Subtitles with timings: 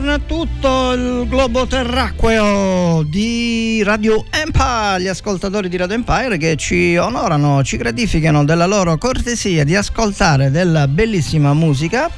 [0.00, 6.56] Buongiorno a tutto il globo terracqueo di Radio Empire, gli ascoltatori di Radio Empire che
[6.56, 12.08] ci onorano, ci gratificano della loro cortesia di ascoltare della bellissima musica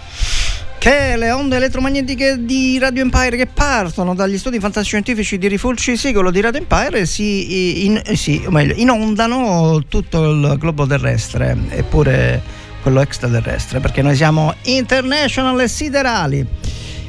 [0.78, 6.30] che le onde elettromagnetiche di Radio Empire che partono dagli studi fantascientifici di Rifulci Sigolo
[6.30, 12.40] di Radio Empire si, in, sì, meglio, inondano tutto il globo terrestre eppure
[12.80, 16.46] quello extraterrestre perché noi siamo international e siderali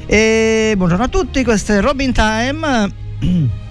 [0.06, 2.92] e buongiorno a tutti, questo è Robin Time.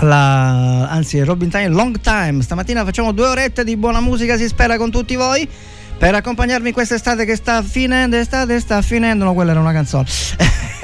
[0.00, 2.42] La, anzi, Robin Time Long Time.
[2.42, 5.48] Stamattina facciamo due orette di buona musica, si spera, con tutti voi.
[5.96, 10.06] Per accompagnarmi quest'estate che sta finendo, estate sta finendo, no, quella era una canzone.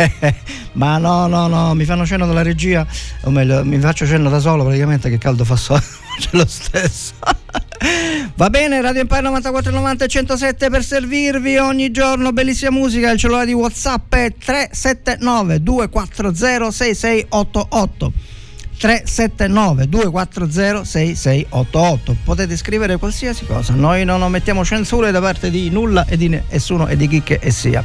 [0.74, 2.86] Ma no, no, no, mi fanno cenno dalla regia,
[3.22, 5.82] o meglio, mi faccio cenno da solo praticamente, che caldo fa solo,
[6.18, 7.14] c'è lo stesso.
[8.34, 13.10] Va bene, Radio Empire 9490 e 107 per servirvi ogni giorno bellissima musica.
[13.10, 18.12] Il cellulare di WhatsApp è 379 240 6688.
[18.80, 23.74] 379 240 6688 potete scrivere qualsiasi cosa.
[23.74, 27.50] Noi non omettiamo censure da parte di nulla e di nessuno e di chi che
[27.50, 27.84] sia.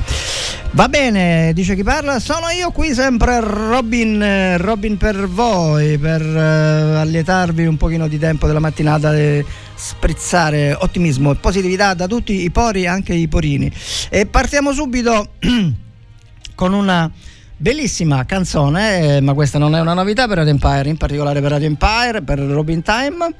[0.71, 2.21] Va bene dice chi parla?
[2.21, 8.47] Sono io qui sempre Robin Robin per voi per uh, allietarvi un pochino di tempo
[8.47, 9.43] della mattinata e
[9.75, 13.69] sprizzare ottimismo e positività da tutti i pori anche i porini.
[14.09, 15.31] E partiamo subito
[16.55, 17.11] con una
[17.57, 21.51] Bellissima canzone, eh, ma questa non è una novità per Radio Empire, in particolare per
[21.51, 23.33] Radio Empire, per Robin Time.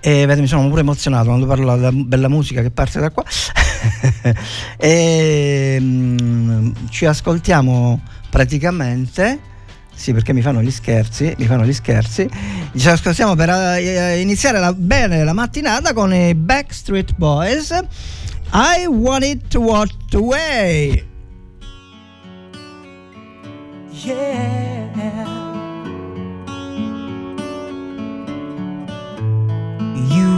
[0.00, 3.24] E vedete, mi sono pure emozionato quando parlo della bella musica che parte da qua.
[4.78, 8.00] e mm, ci ascoltiamo
[8.30, 9.38] praticamente.
[9.94, 12.28] Sì, perché mi fanno gli scherzi, mi fanno gli scherzi.
[12.76, 17.70] Ci ascoltiamo per uh, iniziare la, bene la mattinata con i Backstreet Boys.
[18.52, 19.92] I want it to walk
[24.06, 24.14] You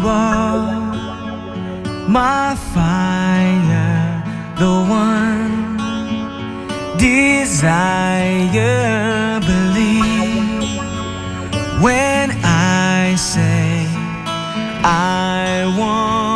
[0.07, 0.95] are
[2.09, 4.25] my fire,
[4.57, 5.77] the one
[6.97, 7.69] desire.
[9.41, 10.63] Believe
[11.83, 13.87] when I say
[14.83, 16.28] I want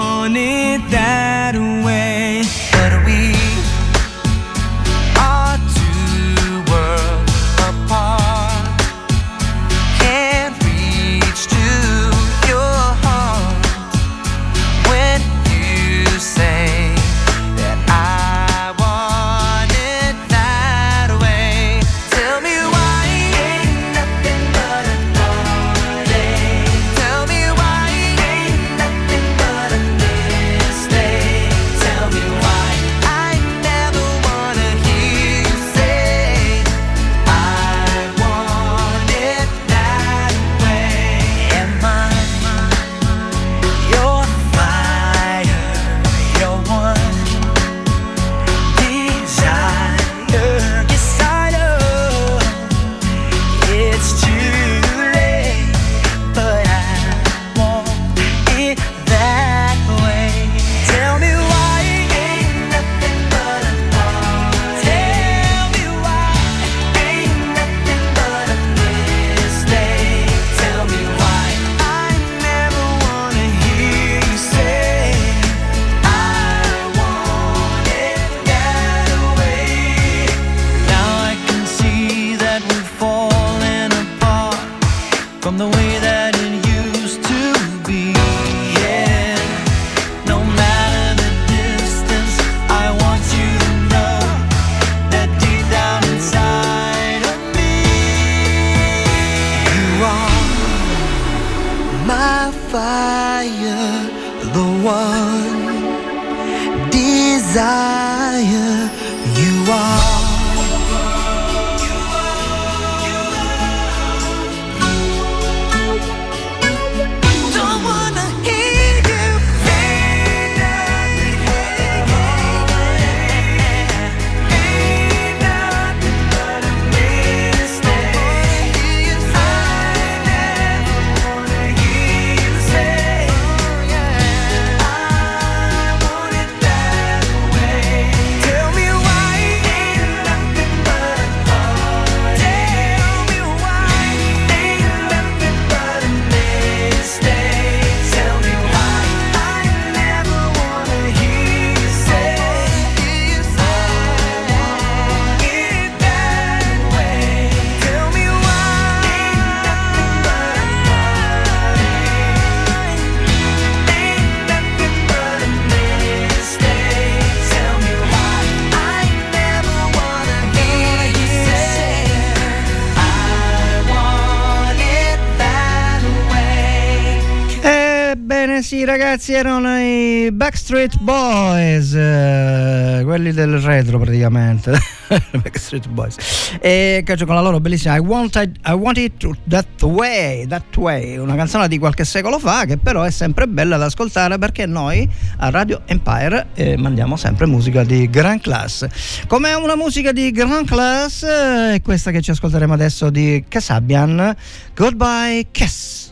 [178.84, 184.72] ragazzi erano i Backstreet Boys, eh, quelli del retro praticamente.
[185.30, 186.16] Backstreet Boys.
[186.60, 191.16] E con la loro bellissima I Want It, I Want It That Way, That Way,
[191.18, 195.08] una canzone di qualche secolo fa che però è sempre bella da ascoltare perché noi
[195.38, 198.86] a Radio Empire eh, mandiamo sempre musica di gran class.
[199.26, 204.34] Come una musica di gran class è eh, questa che ci ascolteremo adesso di Casabian,
[204.74, 206.10] Goodbye Kiss.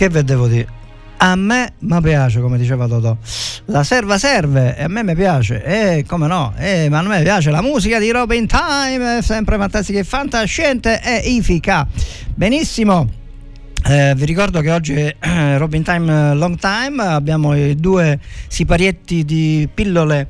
[0.00, 0.66] Che ve devo dire?
[1.18, 3.14] A me mi piace, come diceva Totò.
[3.66, 5.62] La serva serve e a me mi piace.
[5.62, 6.54] E come no?
[6.56, 11.18] E, ma a me piace la musica di Robin Time, sempre fantastica e fantasciente e
[11.28, 11.86] ifica.
[12.34, 13.10] Benissimo.
[13.84, 19.26] Eh, vi ricordo che oggi è eh, Robin Time Long Time, abbiamo i due siparietti
[19.26, 20.28] di pillole.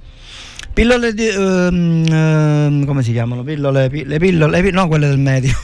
[0.73, 1.29] Pillole di.
[1.29, 3.45] Um, um, come si chiamano?
[3.45, 3.89] Pillole.
[3.89, 4.69] le pillole.
[4.73, 5.57] No, quelle del medio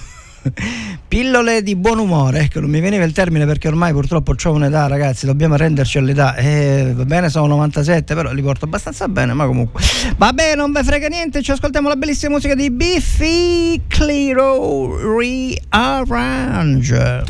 [1.08, 4.86] Pillole di buon umore, ecco, non mi veniva il termine perché ormai purtroppo ho un'età,
[4.86, 6.34] ragazzi, dobbiamo renderci all'età.
[6.36, 9.82] Eh, va bene, sono 97, però li porto abbastanza bene, ma comunque.
[10.16, 17.24] Va bene, non ve frega niente, ci ascoltiamo la bellissima musica di Biffy Clearo Rearrange.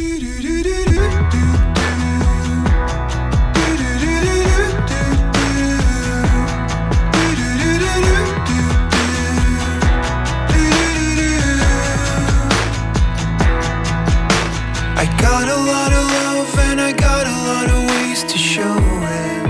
[15.19, 19.43] Got a lot of love and I got a lot of ways to show it.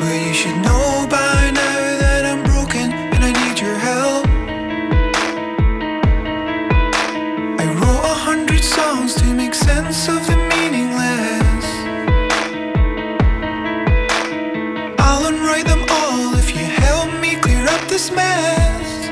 [0.00, 4.26] But you should know by now that I'm broken and I need your help.
[7.60, 11.66] I wrote a hundred songs to make sense of the meaningless.
[14.98, 19.08] I'll unwrite them all if you help me clear up this mess.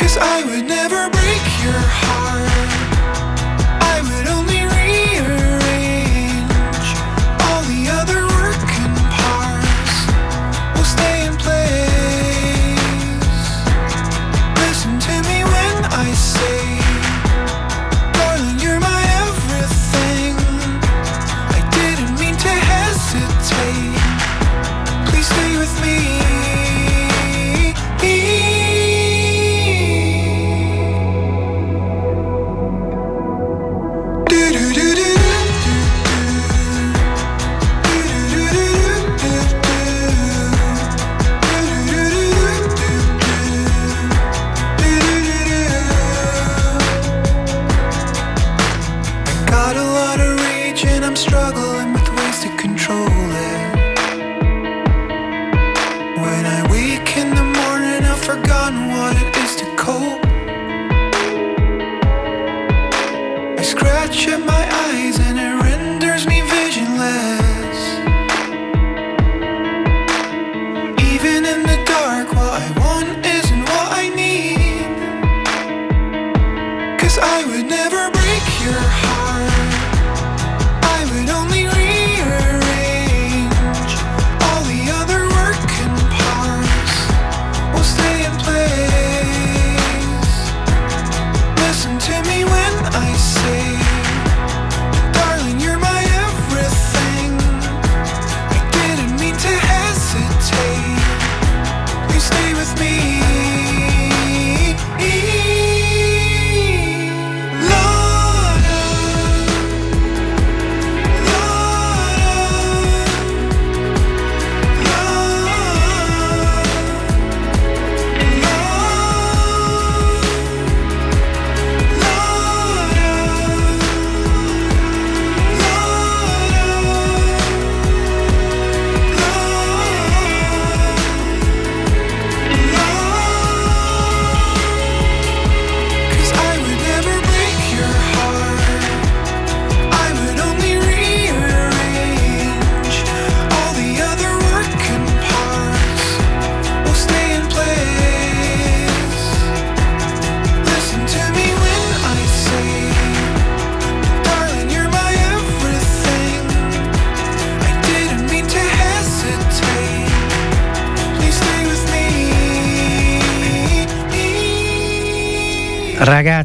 [0.00, 1.42] Cause I would never break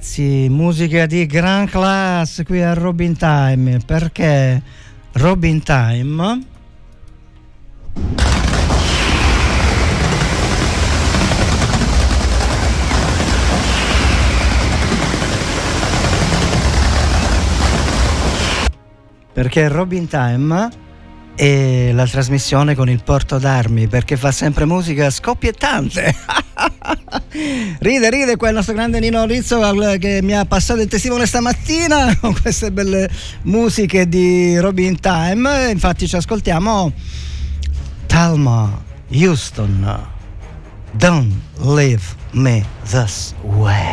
[0.10, 3.78] Ragazzi, musica di gran class qui a Robin Time.
[3.86, 4.60] Perché
[5.12, 6.44] Robin Time
[19.32, 20.70] perché Robin Time
[21.36, 26.14] è la trasmissione con il porto d'armi perché fa sempre musica scoppiettante
[27.80, 29.60] ride, ride qua il nostro grande Nino Rizzo
[29.98, 33.10] che mi ha passato il testimone stamattina con queste belle
[33.44, 35.70] musiche di Robin Time.
[35.72, 36.92] Infatti ci ascoltiamo
[38.06, 40.08] Talma Houston.
[40.92, 43.89] Don't leave me this way.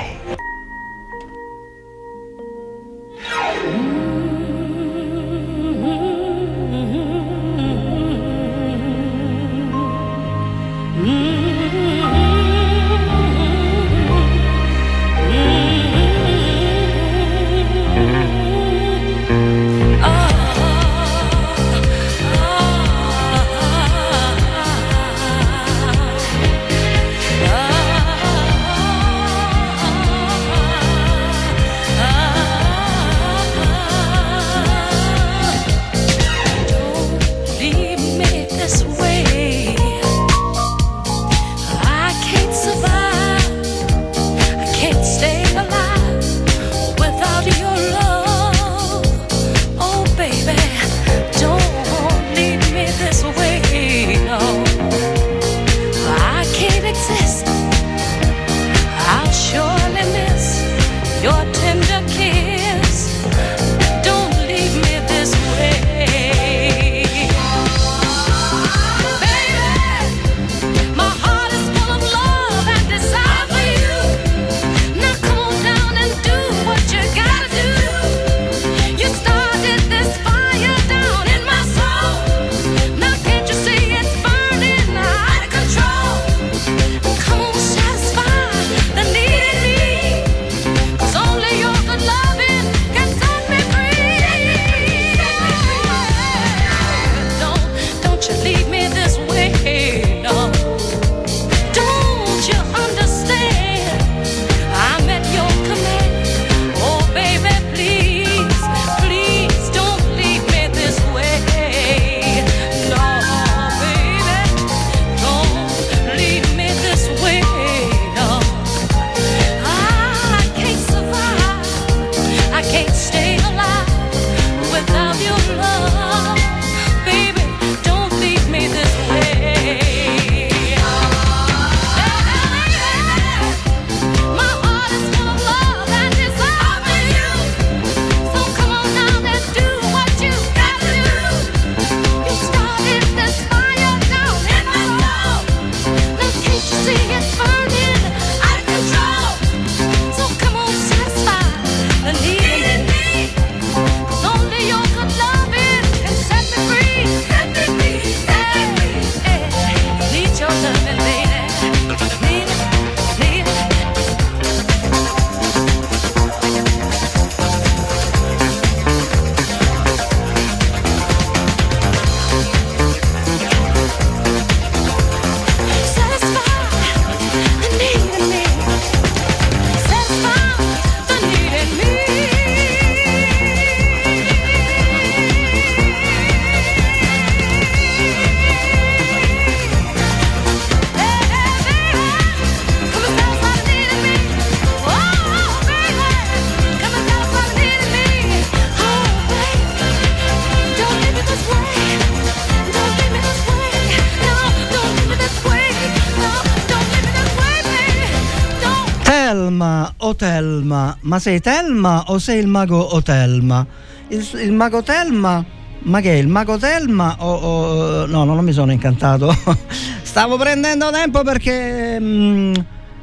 [211.06, 213.64] Ma sei Telma o sei il mago Otelma?
[214.08, 215.44] Il, il mago Telma?
[215.82, 218.06] Ma che è il mago Telma o, o...
[218.06, 219.32] No, non mi sono incantato.
[220.02, 221.96] Stavo prendendo tempo perché...
[222.00, 222.54] Mm,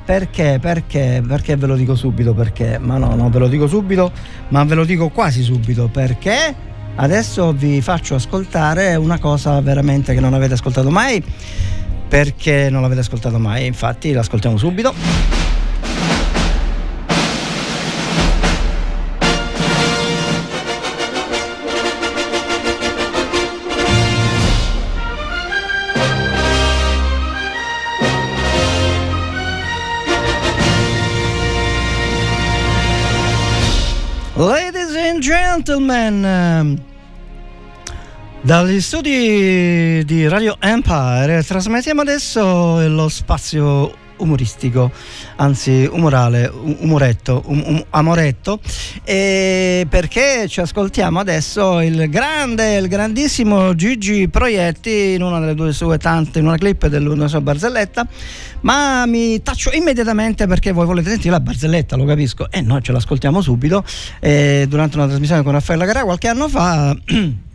[0.04, 0.60] perché?
[0.62, 1.24] Perché?
[1.26, 2.78] Perché ve lo dico subito perché?
[2.78, 4.12] Ma no, non ve lo dico subito,
[4.50, 6.54] ma ve lo dico quasi subito perché
[6.96, 11.24] adesso vi faccio ascoltare una cosa veramente che non avete ascoltato mai.
[12.10, 13.66] Perché non l'avete ascoltato mai?
[13.66, 15.43] Infatti l'ascoltiamo subito.
[35.64, 36.82] And gentlemen, ehm,
[38.42, 44.92] dagli studi di Radio Empire trasmettiamo adesso lo spazio umoristico,
[45.38, 48.60] anzi umorale, umoretto, um, um, amoretto,
[49.04, 55.74] e perché ci ascoltiamo adesso il grande, il grandissimo Gigi Proietti in una delle due
[55.74, 58.08] sue tante, in una clip della sua barzelletta,
[58.64, 62.92] ma mi taccio immediatamente perché voi volete sentire la barzelletta, lo capisco, e noi ce
[62.92, 63.84] l'ascoltiamo subito,
[64.20, 66.96] e durante una trasmissione con Raffaella Carà qualche anno fa...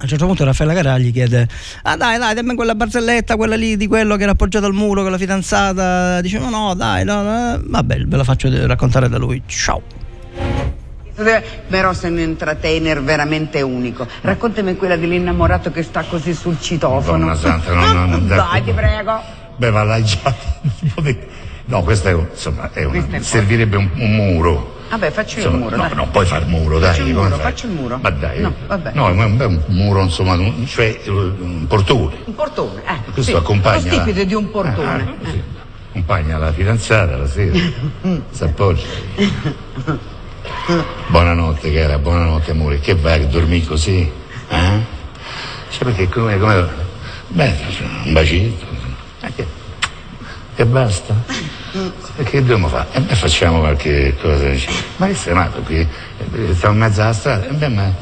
[0.00, 1.48] A un certo punto Raffaella Carà gli chiede:
[1.82, 5.02] Ah, dai, dai, dammi quella barzelletta, quella lì di quello che era appoggiato al muro
[5.02, 6.20] con la fidanzata.
[6.20, 7.60] Dice: No, no, dai, no, no.
[7.64, 9.42] vabbè, ve la faccio raccontare da lui.
[9.46, 9.82] Ciao.
[11.68, 14.06] Però sei un entertainer veramente unico.
[14.20, 17.18] Raccontami quella dell'innamorato che sta così sul citofono.
[17.18, 19.37] Donna santa, no, no, no, Dai, ti prego.
[19.58, 20.34] Beh, ma l'hai già.
[21.64, 24.76] No, questo è, insomma, è una- è servirebbe un, un muro.
[24.88, 25.94] Vabbè, faccio Insomma, il muro, no, dai.
[25.96, 27.08] non puoi fare il muro, Faccio dai.
[27.10, 27.98] il muro, faccio il muro.
[28.00, 28.40] Ma dai.
[28.40, 28.92] No, vabbè.
[28.94, 32.14] No, ma un, un muro, insomma, un- cioè eh, un portone.
[32.24, 33.10] Un portone, eh.
[33.12, 33.36] Questo sì.
[33.36, 33.82] accompagna.
[33.82, 35.02] Lo stipite di un portone.
[35.02, 35.42] Ah, così.
[35.90, 37.58] Accompagna la fidanzata la sera.
[38.30, 38.86] si appoggia.
[41.08, 42.78] Buonanotte, cara, buonanotte, amore.
[42.80, 44.10] Che vai a dormire così?
[44.48, 44.80] Eh?
[45.70, 46.66] Cioè, perché come, come...
[47.28, 47.54] Beh,
[48.04, 48.67] un bacetto.
[49.20, 49.46] Eh,
[50.56, 51.14] E basta.
[52.16, 52.88] E che dobbiamo fare?
[52.92, 54.50] E beh, facciamo qualche cosa.
[54.96, 55.76] Ma che sei matto qui?
[55.78, 57.46] Eh, Stiamo in mezzo alla strada.
[57.46, 57.92] E beh, ma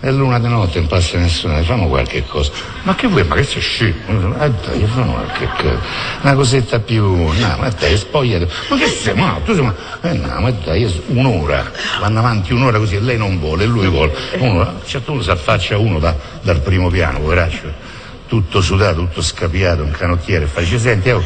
[0.00, 1.56] è l'una di notte, non passa nessuno.
[1.56, 2.50] Facciamo qualche cosa.
[2.84, 3.24] Ma che vuoi?
[3.24, 4.34] Ma che sei scemo?
[4.42, 5.78] Eh dai, facciamo qualche cosa.
[6.22, 7.04] Una cosetta più.
[7.14, 8.46] No, ma dai, spogliati.
[8.70, 9.54] Ma che sei matto?
[9.54, 10.06] Sei matto?
[10.08, 11.70] Eh no, ma dai, un'ora.
[12.00, 14.14] Vanno avanti un'ora così e lei non vuole, e lui vuole.
[14.38, 17.96] Uno, a un certo punto si affaccia uno da- dal primo piano, poveraccio.
[18.28, 21.22] Tutto sudato, tutto scapiato, un canottiere, e dice, senti, oh,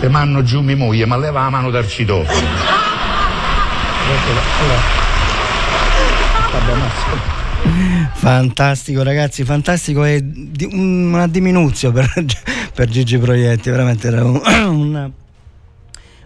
[0.00, 2.46] te manno giù mia moglie, ma leva la mano dal citofono.
[8.14, 12.24] Fantastico ragazzi, fantastico e di- un- una diminuzione per,
[12.74, 15.10] per Gigi Proietti, veramente era un, un-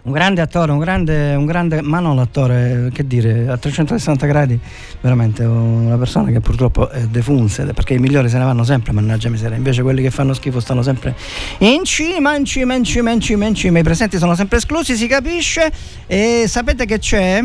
[0.07, 4.57] un grande attore, un grande, un grande, ma non l'attore, che dire, a 360 gradi,
[5.01, 9.27] veramente una persona che purtroppo è defunse, perché i migliori se ne vanno sempre, mannaggia
[9.27, 11.13] miseria, invece quelli che fanno schifo stanno sempre
[11.59, 14.95] in cima, in cima, in cima, in cima, in cima, i presenti sono sempre esclusi,
[14.95, 15.69] si capisce,
[16.07, 17.43] e sapete che c'è?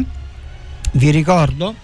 [0.92, 1.74] Vi ricordo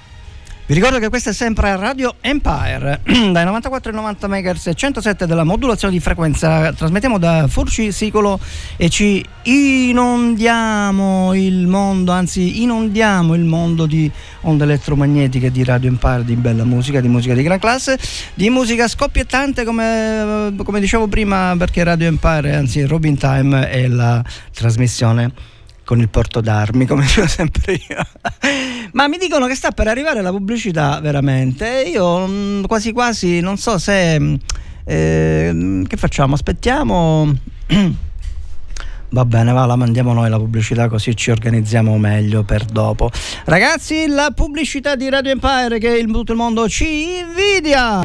[0.68, 3.00] vi ricordo che questa è sempre Radio Empire,
[3.32, 6.70] dai 94 ai 90 MHz e 107 della modulazione di frequenza.
[6.74, 8.38] Trasmettiamo da Furci Sicolo
[8.76, 14.10] e ci inondiamo il mondo, anzi inondiamo il mondo di
[14.42, 17.98] onde elettromagnetiche di Radio Empire, di bella musica, di musica di gran classe,
[18.34, 24.22] di musica scoppiettante come, come dicevo prima perché Radio Empire, anzi Robin Time è la
[24.52, 25.32] trasmissione
[25.82, 28.76] con il porto d'armi, come dico sempre io.
[28.92, 31.84] Ma mi dicono che sta per arrivare la pubblicità veramente.
[31.92, 34.18] Io mm, quasi quasi non so se.
[34.18, 34.34] mm,
[34.84, 36.34] eh, che facciamo?
[36.34, 37.34] Aspettiamo.
[39.10, 43.10] Va bene, va, la mandiamo noi la pubblicità così ci organizziamo meglio per dopo.
[43.46, 48.04] Ragazzi, la pubblicità di Radio Empire che il, tutto il mondo ci invidia.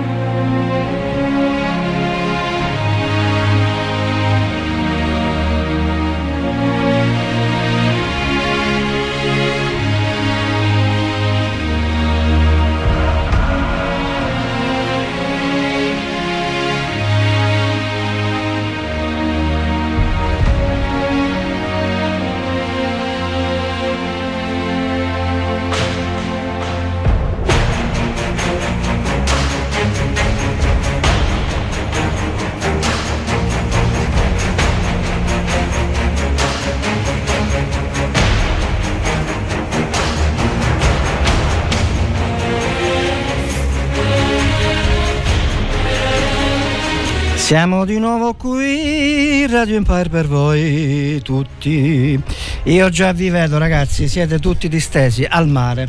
[47.53, 52.19] Siamo di nuovo qui, Radio Empire per voi tutti.
[52.63, 55.87] Io già vi vedo ragazzi, siete tutti distesi al mare,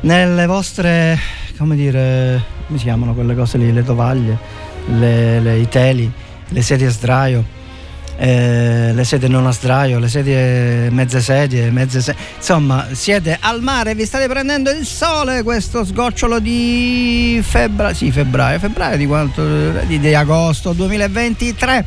[0.00, 1.18] nelle vostre,
[1.58, 4.38] come dire, come si chiamano quelle cose lì, le tovaglie,
[4.86, 6.10] le, le, i teli,
[6.48, 7.55] le sedie a sdraio
[8.18, 12.20] eh, le sedie non a sdraio, le sedie mezze sedie, mezze sedie.
[12.36, 18.58] insomma siete al mare, vi state prendendo il sole, questo sgocciolo di febbraio, sì febbraio,
[18.58, 21.84] febbraio di quanto, di, di agosto 2023.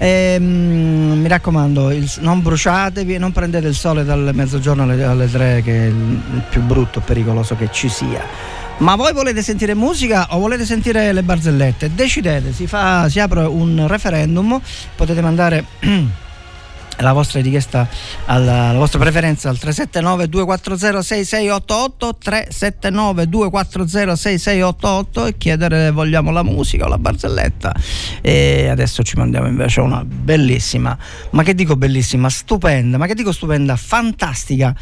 [0.00, 5.28] E, mm, mi raccomando, il, non bruciatevi, non prendete il sole dal mezzogiorno alle, alle
[5.28, 9.74] 3 che è il, il più brutto, pericoloso che ci sia ma voi volete sentire
[9.74, 11.94] musica o volete sentire le barzellette?
[11.94, 14.60] Decidete, si, fa, si apre un referendum,
[14.94, 15.64] potete mandare
[16.98, 17.88] la vostra richiesta
[18.26, 26.42] alla, la vostra preferenza al 379 240 6688 379 240 6688 e chiedere vogliamo la
[26.44, 27.74] musica o la barzelletta.
[28.20, 30.96] E adesso ci mandiamo invece una bellissima
[31.30, 32.28] ma che dico bellissima?
[32.28, 33.74] Stupenda ma che dico stupenda?
[33.74, 34.74] Fantastica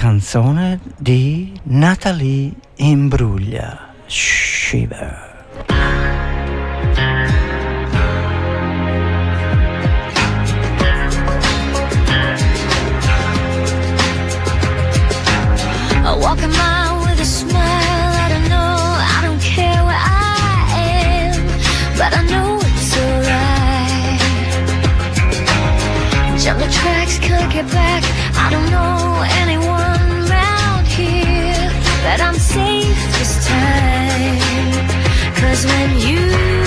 [0.00, 5.29] canzone di Natalie Imbruglia, Shiver.
[35.64, 36.59] When you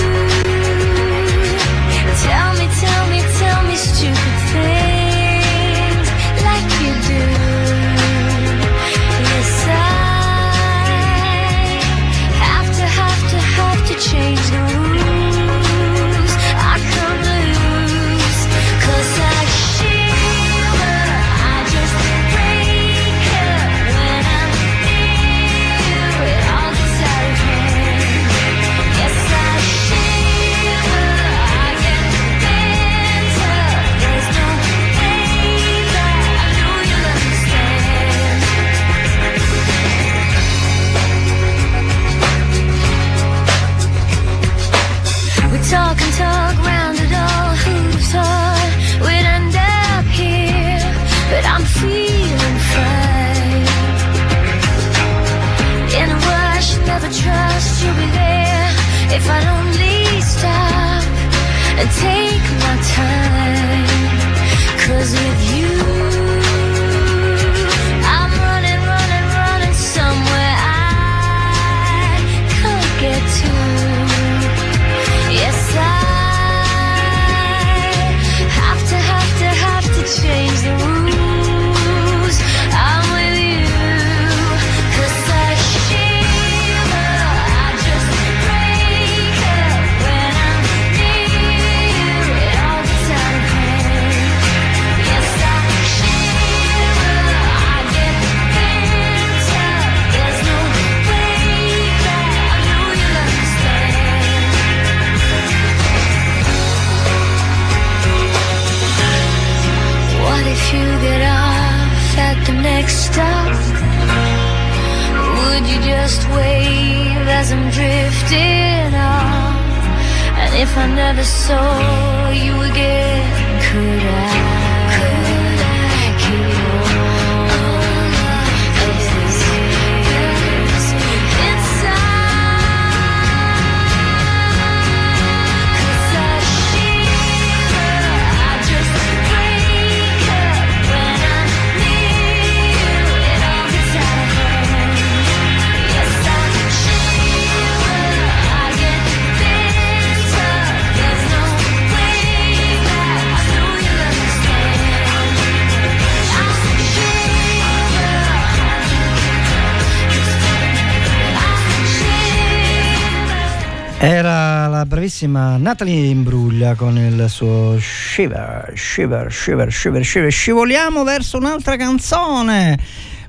[165.24, 170.30] la bravissima Natalie Imbruglia con il suo Shiver, Shiver, Shiver, Shiver, Shiver.
[170.30, 172.78] Scivoliamo verso un'altra canzone,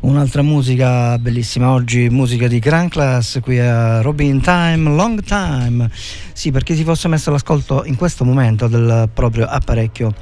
[0.02, 1.72] un'altra musica bellissima.
[1.72, 5.90] Oggi musica di gran class qui a Robin Time, Long Time.
[6.34, 10.14] Sì, perché si fosse messo all'ascolto in questo momento del proprio apparecchio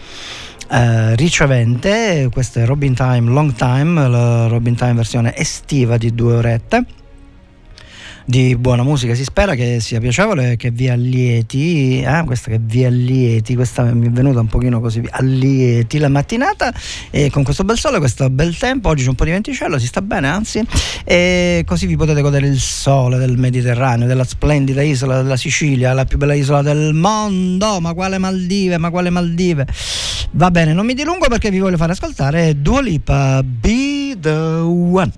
[0.69, 2.29] eh, ricevente.
[2.31, 6.86] Questo è Robin Time, Long Time, la Robin Time versione estiva di due orette
[8.25, 9.13] di buona musica.
[9.13, 12.23] Si spera che sia piacevole e che vi allieti, eh?
[12.25, 16.73] questa che vi allieti, questa mi è venuta un pochino così, allieti la mattinata
[17.09, 19.88] e con questo bel sole, questo bel tempo, oggi c'è un po' di venticello, si
[19.88, 20.62] sta bene anzi,
[21.03, 26.05] e così vi potete godere il sole del Mediterraneo, della splendida isola della Sicilia, la
[26.05, 29.67] più bella isola del mondo, ma quale Maldive, ma quale Maldive.
[30.31, 35.12] Va bene, non mi dilungo perché vi voglio far ascoltare Duolipa Be The One.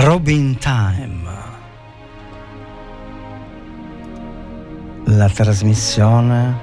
[0.00, 1.28] Robin Time.
[5.06, 6.56] La trasmissione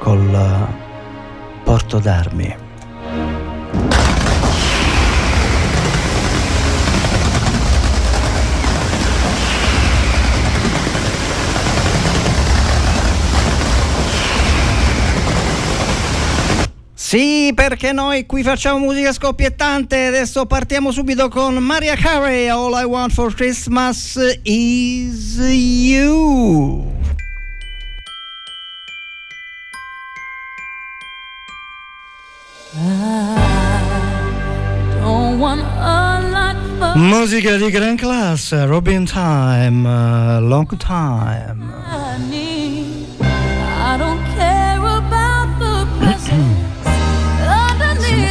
[0.00, 0.68] col
[1.62, 2.65] porto d'armi.
[17.08, 20.06] Sì, perché noi qui facciamo musica scoppiettante.
[20.06, 22.48] Adesso partiamo subito con Maria Carey.
[22.48, 26.92] All I want for Christmas is you.
[36.96, 42.55] Musica di gran classe, Robin Time, uh, Long Time.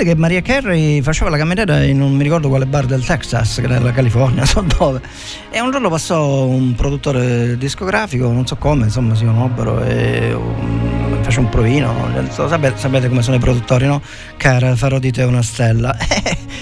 [0.00, 3.56] Sapevate che Maria Carey faceva la cameriera in non mi ricordo quale bar del Texas,
[3.56, 5.02] che era la California, so dove.
[5.50, 11.22] E un giorno passò un produttore discografico, non so come, insomma, si conobbero e um,
[11.22, 11.92] fece un provino.
[12.30, 14.00] Sapete, sapete come sono i produttori, no?
[14.38, 15.94] Cara, farò di te una stella.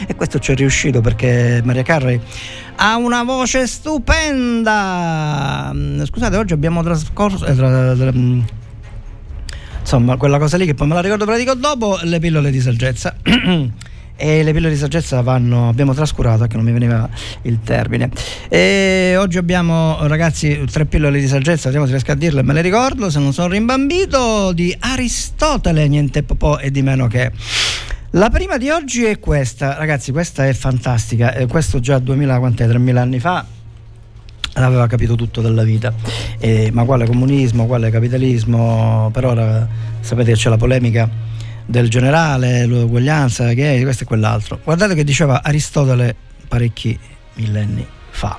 [0.06, 2.20] e questo ci è riuscito perché Maria Carey
[2.76, 4.70] ha una voce stupenda.
[5.72, 7.46] Mm, Scusate, oggi abbiamo trascorso.
[7.46, 8.40] eh, tra- tra- mm,
[9.80, 11.98] insomma, quella cosa lì che poi me la ricordo, ve dopo.
[12.02, 13.14] Le pillole di saggezza.
[14.20, 17.08] E le pillole di saggezza vanno, abbiamo trascurato che non mi veniva
[17.42, 18.10] il termine.
[18.48, 22.60] E oggi abbiamo, ragazzi, tre pillole di saggezza, vediamo se riesco a dirle, me le
[22.60, 27.30] ricordo, se non sono rimbambito, di Aristotele, niente po' e di meno che.
[28.10, 32.66] La prima di oggi è questa, ragazzi, questa è fantastica, eh, questo già 2000, quant'è,
[32.66, 33.46] 3000 anni fa
[34.64, 35.92] aveva capito tutto della vita,
[36.38, 39.68] Eh, ma quale comunismo, quale capitalismo, per ora
[40.00, 41.08] sapete che c'è la polemica
[41.66, 44.60] del generale, l'uguaglianza, gay, questo e quell'altro.
[44.64, 46.14] Guardate che diceva Aristotele
[46.48, 46.98] parecchi
[47.34, 48.38] millenni fa.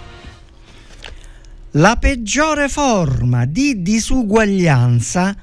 [1.73, 5.35] La peggiore forma di disuguaglianza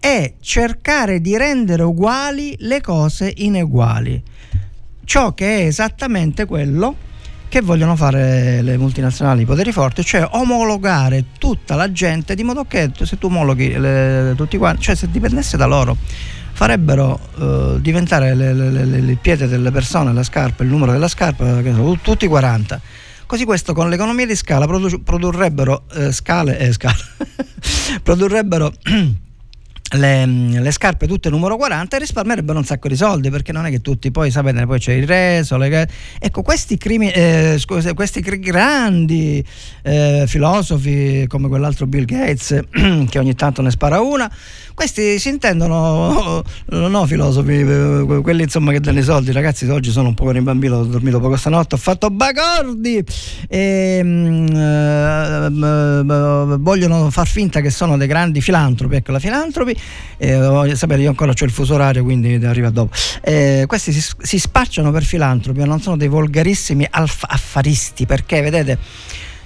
[0.00, 4.22] è cercare di rendere uguali le cose ineguali.
[5.04, 6.96] Ciò che è esattamente quello
[7.48, 12.64] che vogliono fare le multinazionali, i poteri forti, cioè omologare tutta la gente di modo
[12.64, 15.96] che se tu omologhi le- tutti quanti, cioè se dipendesse da loro,
[16.52, 21.60] farebbero eh, diventare le, le- le- pietre delle persone, la scarpa, il numero della scarpa,
[22.02, 22.80] tutti 40.
[23.26, 26.96] Così questo con l'economia di scala produ- produrrebbero eh, scale e scale
[28.02, 28.72] produrrebbero
[29.96, 33.70] le, le scarpe tutte numero 40 e risparmierebbero un sacco di soldi perché non è
[33.70, 38.20] che tutti poi sapete poi c'è il reso le ecco questi, crimi, eh, scusate, questi
[38.20, 39.42] grandi
[39.82, 42.60] eh, filosofi come quell'altro Bill Gates
[43.08, 44.30] che ogni tanto ne spara una
[44.78, 49.32] questi si intendono no filosofi eh, quelli insomma che danno i soldi.
[49.32, 53.04] Ragazzi oggi sono un po' in bambino ho dormito poco stanotte ho fatto bagordi
[53.48, 58.94] e mm, eh, mm, vogliono far finta che sono dei grandi filantropi.
[58.94, 59.76] Ecco la filantropi
[60.16, 62.94] eh, voglio io ancora ho il fuso orario quindi arriva dopo.
[63.22, 68.78] Eh, questi si, si spacciano per filantropi non sono dei volgarissimi alf- affaristi perché vedete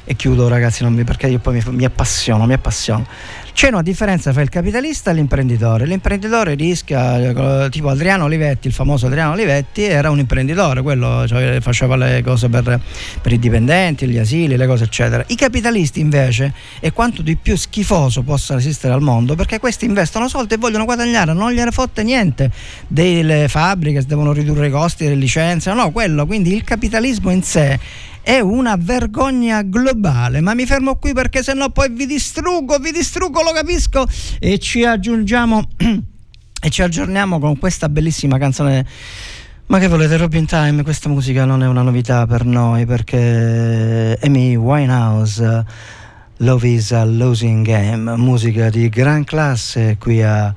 [0.04, 3.06] e chiudo ragazzi mi, perché io poi mi, mi appassiono mi appassiono
[3.52, 5.84] c'è una differenza tra il capitalista e l'imprenditore.
[5.86, 11.60] L'imprenditore rischia, eh, tipo Adriano Olivetti, il famoso Adriano Olivetti, era un imprenditore, quello cioè,
[11.60, 12.80] faceva le cose per,
[13.20, 15.22] per i dipendenti, gli asili, le cose eccetera.
[15.28, 20.28] I capitalisti invece è quanto di più schifoso possa esistere al mondo perché questi investono
[20.28, 22.50] soldi e vogliono guadagnare, non gliene fotte niente
[22.88, 27.78] delle fabbriche, devono ridurre i costi delle licenze, no, quello, quindi il capitalismo in sé
[28.22, 30.40] è una vergogna globale.
[30.40, 34.06] Ma mi fermo qui perché sennò poi vi distruggo, vi distruggo, lo capisco.
[34.38, 35.68] E ci aggiungiamo
[36.64, 38.86] e ci aggiorniamo con questa bellissima canzone.
[39.66, 40.82] Ma che volete, Robin Time?
[40.82, 45.64] Questa musica non è una novità per noi perché Amy Winehouse,
[46.38, 50.52] Love is a Losing Game, musica di gran classe qui a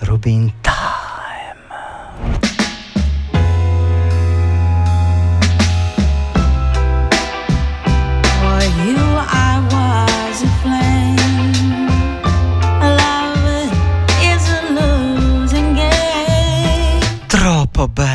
[0.00, 2.51] Robin Time.
[17.88, 18.11] Bella.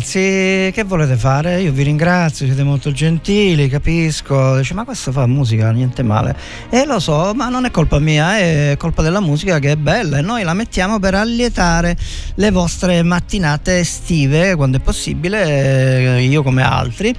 [0.00, 1.60] Ragazzi, che volete fare?
[1.60, 4.56] Io vi ringrazio, siete molto gentili, capisco.
[4.56, 6.34] Dice, ma questo fa musica, niente male.
[6.70, 10.16] E lo so, ma non è colpa mia, è colpa della musica che è bella
[10.16, 11.98] e noi la mettiamo per allietare
[12.36, 17.14] le vostre mattinate estive, quando è possibile, eh, io come altri.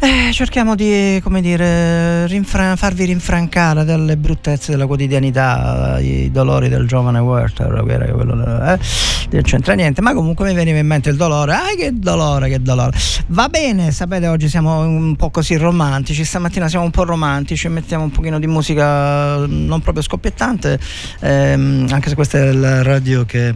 [0.00, 7.18] Eh, cerchiamo di, dire, rinfra- farvi rinfrancare dalle bruttezze della quotidianità, i dolori del giovane
[7.18, 7.72] Werther,
[8.70, 8.78] eh,
[9.30, 12.62] non c'entra niente, ma comunque mi veniva in mente il dolore, ah che dolore, che
[12.62, 12.96] dolore.
[13.28, 18.04] Va bene, sapete, oggi siamo un po' così romantici, stamattina siamo un po' romantici, mettiamo
[18.04, 20.78] un pochino di musica non proprio scoppiettante,
[21.20, 23.52] ehm, anche se questa è la radio che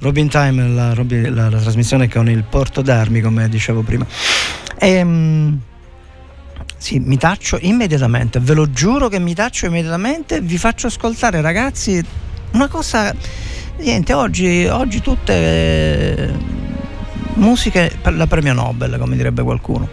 [0.00, 4.06] Robin Time, la, Robin- la- la trasmissione con il porto d'armi, come dicevo prima.
[4.78, 5.60] Ehm,
[6.76, 12.04] sì, mi taccio immediatamente, ve lo giuro che mi taccio immediatamente, vi faccio ascoltare ragazzi
[12.52, 13.14] una cosa
[13.76, 16.32] Niente, oggi, oggi tutte eh,
[17.34, 19.88] musiche per la premio Nobel, come direbbe qualcuno.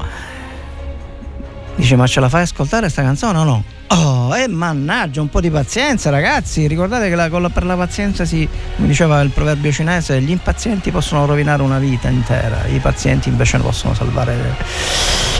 [1.75, 3.63] Dice, ma ce la fai ascoltare sta canzone o no?
[3.93, 6.65] Oh, e mannaggia, un po' di pazienza, ragazzi.
[6.65, 10.91] Ricordate che la- la- per la pazienza si, come diceva il proverbio cinese, gli impazienti
[10.91, 14.55] possono rovinare una vita intera, i pazienti invece possono salvare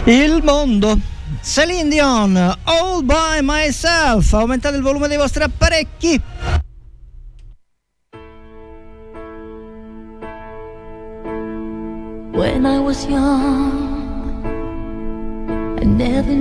[0.06, 0.98] il mondo.
[1.42, 4.34] Celine Dion, All by myself.
[4.34, 6.22] Aumentate il volume dei vostri apparecchi.
[12.34, 13.72] When I was young,
[15.82, 16.34] I never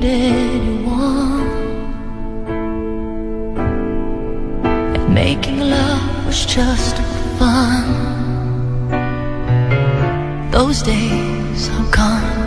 [0.00, 1.48] anyone.
[5.12, 6.96] Making love was just
[7.38, 7.84] fun.
[10.50, 12.40] Those days are gone.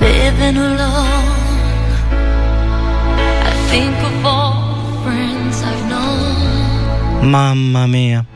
[0.00, 1.32] Living alone,
[3.50, 7.30] I think of all friends I've known.
[7.30, 8.26] Mamma mia.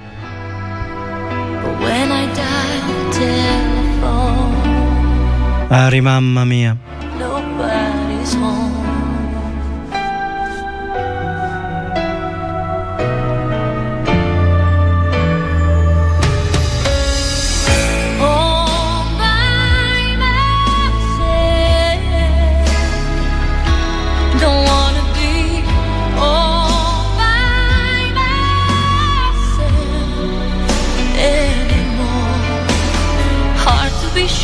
[5.70, 6.76] Ari, mamma mia.
[7.16, 8.80] nobody's home.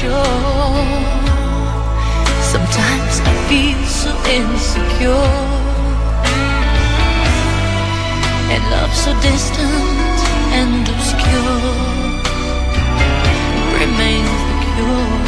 [0.09, 0.46] All
[4.37, 5.33] insecure.
[8.53, 10.19] And love so distant
[10.59, 12.07] and obscure
[13.79, 15.26] remains the cure.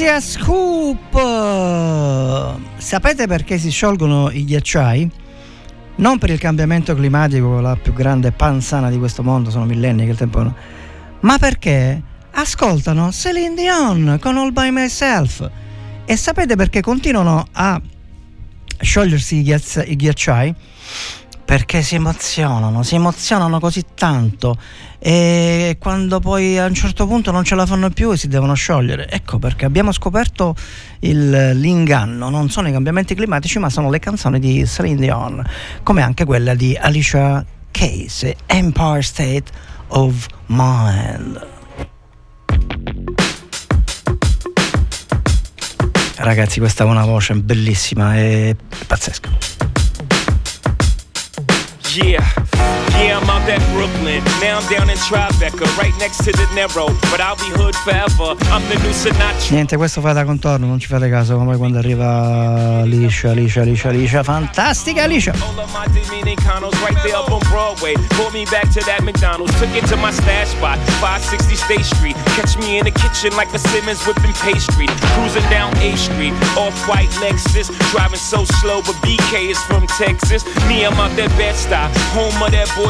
[0.00, 1.14] Notizia scoop!
[2.78, 5.10] Sapete perché si sciolgono i ghiacciai?
[5.96, 10.12] Non per il cambiamento climatico, la più grande panzana di questo mondo, sono millenni che
[10.12, 10.56] il tempo no,
[11.20, 15.46] ma perché ascoltano Celine Dion con All By Myself.
[16.06, 17.78] E sapete perché continuano a
[18.80, 20.54] sciogliersi i, ghiazz- i ghiacciai?
[21.50, 24.56] Perché si emozionano, si emozionano così tanto
[25.00, 28.54] e quando poi a un certo punto non ce la fanno più e si devono
[28.54, 29.10] sciogliere.
[29.10, 30.54] Ecco perché abbiamo scoperto
[31.00, 35.44] il- l'inganno, non sono i cambiamenti climatici ma sono le canzoni di Celine Dion,
[35.82, 39.46] come anche quella di Alicia Case, Empire State
[39.88, 41.48] of Mind.
[46.14, 48.54] Ragazzi, questa è una voce bellissima e
[48.86, 49.49] pazzesca.
[51.92, 52.20] Yeah,
[53.00, 54.22] yeah, I'm out at Brooklyn.
[54.40, 56.88] Now I'm down in Tribeca, right next to the Narrow.
[57.10, 58.36] But I'll be hood forever.
[58.52, 59.50] I'm the new Sinatra.
[59.50, 63.88] Niente, questo fa da contorno, non ci fate caso, poi quando arriva Alicia, Alicia, Alicia,
[63.88, 65.32] Alicia, fantastica Alicia.
[65.40, 67.94] All of my Dominicanos right there up on Broadway.
[68.16, 69.52] Pulled me back to that McDonald's.
[69.58, 72.16] Took it to my stash spot, 560 State Street.
[72.36, 74.86] Catch me in the kitchen like the Simmons whipping pastry.
[75.16, 77.70] Cruising down A Street, off white Lexus.
[77.90, 80.44] Driving so slow, but BK is from Texas.
[80.68, 82.89] Me, I'm out that bed stop, home of that boy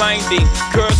[0.00, 0.48] blinding.
[0.72, 0.99] Curse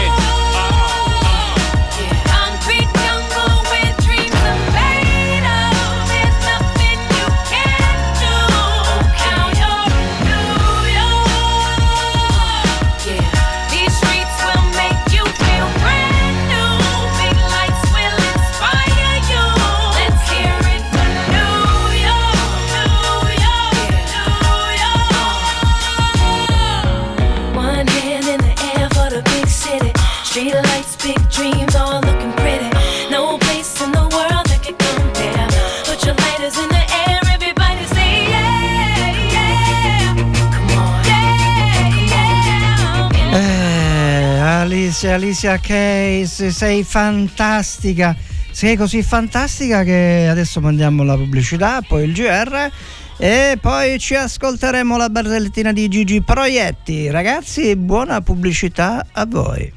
[45.01, 48.15] Alicia, Alicia Case, sei fantastica.
[48.51, 52.69] Sei così fantastica che adesso mandiamo la pubblicità, poi il GR
[53.17, 57.09] e poi ci ascolteremo la barzellettina di Gigi Proietti.
[57.09, 59.73] Ragazzi, buona pubblicità a voi.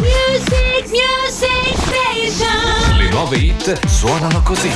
[0.00, 2.96] Music, music station.
[2.96, 4.70] Le nuove hit suonano così.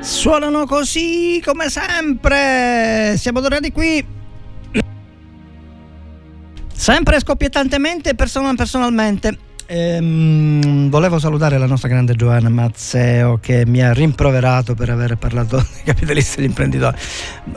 [0.00, 3.14] Suonano così come sempre.
[3.16, 4.18] Siamo tornati qui.
[6.92, 9.38] Sempre scoppiettantemente, persona- personalmente.
[9.66, 15.58] ehm, volevo salutare la nostra grande Giovanna Mazzeo che mi ha rimproverato per aver parlato
[15.72, 16.96] dei capitalisti e degli imprenditori.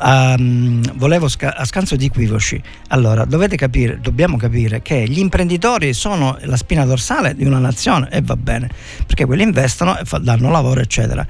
[0.06, 2.62] Ehm, volevo sca- a scanso di equivoci.
[2.90, 8.10] Allora, dovete capire, dobbiamo capire che gli imprenditori sono la spina dorsale di una nazione
[8.12, 8.70] e va bene,
[9.08, 11.26] perché quelli investono e fa- danno lavoro, eccetera.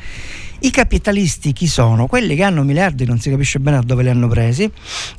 [0.59, 2.07] I capitalisti chi sono?
[2.07, 4.69] Quelli che hanno miliardi, non si capisce bene da dove li hanno presi,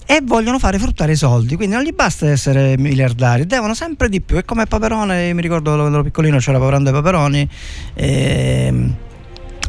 [0.06, 1.56] e vogliono fare fruttare i soldi.
[1.56, 4.36] Quindi non gli basta essere miliardari, devono sempre di più.
[4.36, 7.48] È come Paperone, mi ricordo quando ero piccolino c'era Paperone dei Paperoni.
[7.94, 8.94] ehm,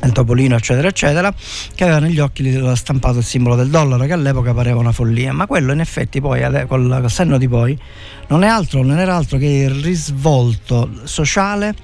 [0.06, 1.34] il Topolino, eccetera, eccetera,
[1.74, 5.48] che aveva negli occhi stampato il simbolo del dollaro, che all'epoca pareva una follia, ma
[5.48, 7.78] quello in effetti poi, col, col senno di poi,
[8.28, 11.76] non, altro, non era altro che il risvolto sociale,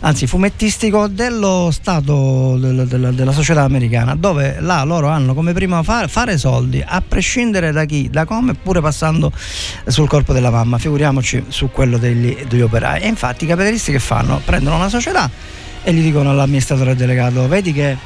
[0.00, 5.82] anzi fumettistico, dello Stato, del- del- della società americana, dove là loro hanno come prima
[5.82, 9.32] fare, fare soldi, a prescindere da chi, da come, pure passando
[9.86, 13.02] sul corpo della mamma, figuriamoci su quello degli, degli operai.
[13.02, 14.40] E infatti i capitalisti che fanno?
[14.44, 15.30] Prendono una società
[15.84, 17.96] e gli dicono all'amministratore delegato vedi che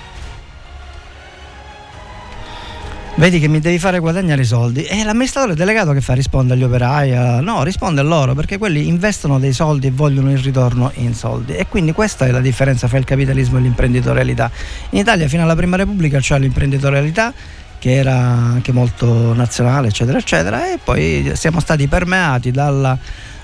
[3.14, 4.82] vedi che mi devi fare guadagnare i soldi.
[4.84, 6.14] E l'amministratore delegato che fa?
[6.14, 10.30] Risponde agli operai a- no risponde a loro perché quelli investono dei soldi e vogliono
[10.30, 11.54] il ritorno in soldi.
[11.54, 14.50] E quindi questa è la differenza fra il capitalismo e l'imprenditorialità.
[14.90, 17.32] In Italia fino alla prima repubblica c'è l'imprenditorialità
[17.78, 22.98] che era anche molto nazionale eccetera eccetera e poi siamo stati permeati dalla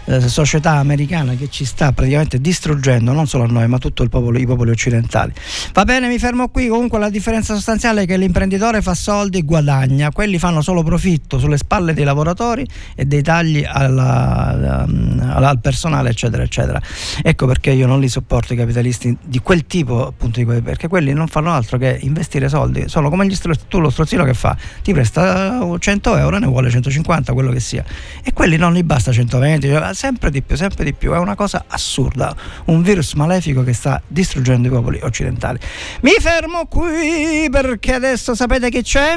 [0.07, 4.09] eh, società americana che ci sta praticamente distruggendo non solo a noi ma tutto il
[4.09, 5.33] popolo, i popoli occidentali.
[5.73, 9.43] Va bene, mi fermo qui, comunque la differenza sostanziale è che l'imprenditore fa soldi e
[9.43, 15.61] guadagna, quelli fanno solo profitto sulle spalle dei lavoratori e dei tagli alla- alla- al
[15.61, 16.81] personale eccetera eccetera.
[17.23, 20.89] Ecco perché io non li sopporto i capitalisti di quel tipo appunto di quei- perché
[20.89, 24.35] quelli non fanno altro che investire soldi, sono come gli stro- tu lo strozzino che
[24.35, 27.85] fa, ti presta uh, 100 euro, ne vuole 150, quello che sia.
[28.23, 31.35] E quelli non gli basta 120, cioè, sempre di più, sempre di più, è una
[31.35, 32.35] cosa assurda,
[32.67, 35.59] un virus malefico che sta distruggendo i popoli occidentali.
[36.01, 39.17] Mi fermo qui perché adesso sapete chi c'è?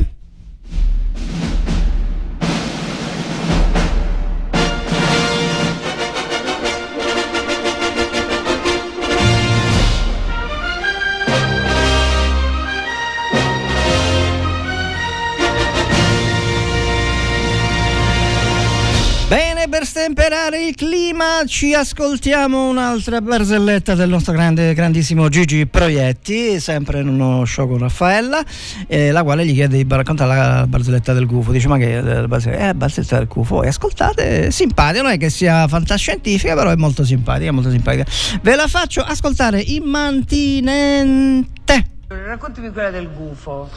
[19.87, 27.07] Stemperare il clima ci ascoltiamo un'altra barzelletta del nostro grande, grandissimo Gigi Proietti, sempre in
[27.07, 28.43] uno show con Raffaella,
[28.85, 31.53] eh, la quale gli chiede di raccontare la barzelletta del gufo.
[31.53, 32.63] Dice, ma che è la barzelletta?
[32.63, 33.63] Eh, la barzelletta del gufo.
[33.63, 38.03] E ascoltate, è simpatica, non è che sia fantascientifica, però è molto simpatica, molto simpatica.
[38.41, 41.85] Ve la faccio ascoltare immantinente.
[42.09, 43.69] Raccontami quella del gufo.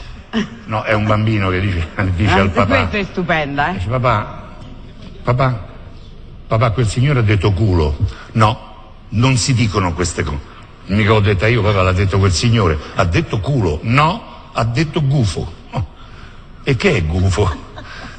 [0.66, 1.86] No, è un bambino che dice,
[2.16, 2.88] dice al Anche papà.
[2.88, 3.74] questa è stupenda, eh?
[3.74, 4.48] Dice, papà,
[5.22, 5.68] papà,
[6.50, 7.96] papà, quel signore ha detto culo.
[8.32, 8.58] No,
[9.10, 10.38] non si dicono queste cose.
[10.86, 12.76] Mica ho detto io, papà, l'ha detto quel signore.
[12.96, 13.78] Ha detto culo.
[13.82, 15.52] No, ha detto gufo.
[15.70, 15.86] Oh.
[16.64, 17.68] E che è gufo?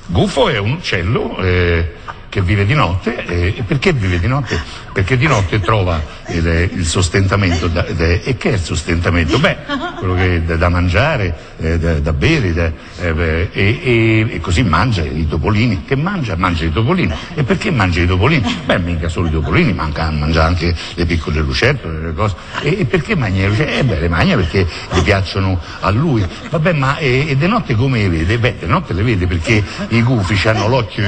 [0.05, 1.95] Gufo è un uccello eh,
[2.31, 3.25] che vive di notte.
[3.25, 4.57] e perché vive di notte?
[4.93, 7.67] Perché di notte trova il, il sostentamento.
[7.67, 9.37] da- da- e che è il sostentamento?
[9.37, 9.57] Beh,
[9.99, 12.71] quello che è da, mangiare, eh, da, da bere, da-
[13.01, 15.83] eh, e, e- e così mangia i topolini.
[15.85, 16.37] Che mangia?
[16.37, 17.13] Mangia i topolini.
[17.35, 18.61] E perché mangia i topolini?
[18.63, 22.35] Beh, mica solo i topolini, manca, mangia anche le piccole lucertole, le cose.
[22.61, 23.79] E, e perché mangia le lucertole?
[23.79, 26.25] Eh beh, le mangia perché gli piacciono a lui.
[26.49, 28.37] Vabbè, ma e, e de notte come le vede?
[28.39, 31.03] Beh, de notte le vede perché i gufi hanno l'occhio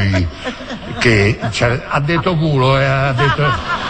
[0.99, 1.11] che
[1.51, 3.81] c'ha- ha detto culo e ha detto.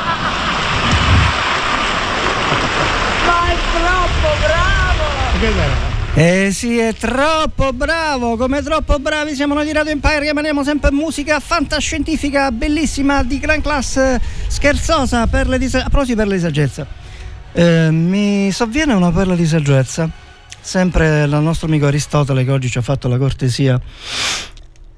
[6.16, 10.92] Eh sì, è troppo bravo, come troppo bravi siamo noi di Radio Empire, rimaniamo sempre
[10.92, 16.86] musica fantascientifica, bellissima, di gran classe, scherzosa, per le disa- a proposito per le saggezza.
[17.52, 20.08] Eh, mi sovviene una perla di saggezza,
[20.62, 23.80] sempre il nostro amico Aristotele che oggi ci ha fatto la cortesia.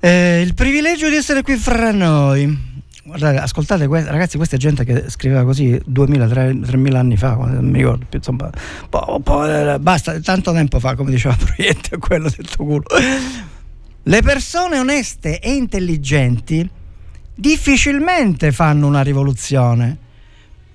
[0.06, 2.74] Eh, il privilegio di essere qui fra noi.
[3.06, 8.06] Guardate, ascoltate, ragazzi, questa è gente che scriveva così 2000-3000 anni fa, non mi ricordo
[8.08, 8.51] più, insomma,
[8.88, 12.84] po- po- eh, basta, tanto tempo fa, come diceva Proietti, quello del tuo culo.
[14.03, 16.70] Le persone oneste e intelligenti
[17.34, 19.97] difficilmente fanno una rivoluzione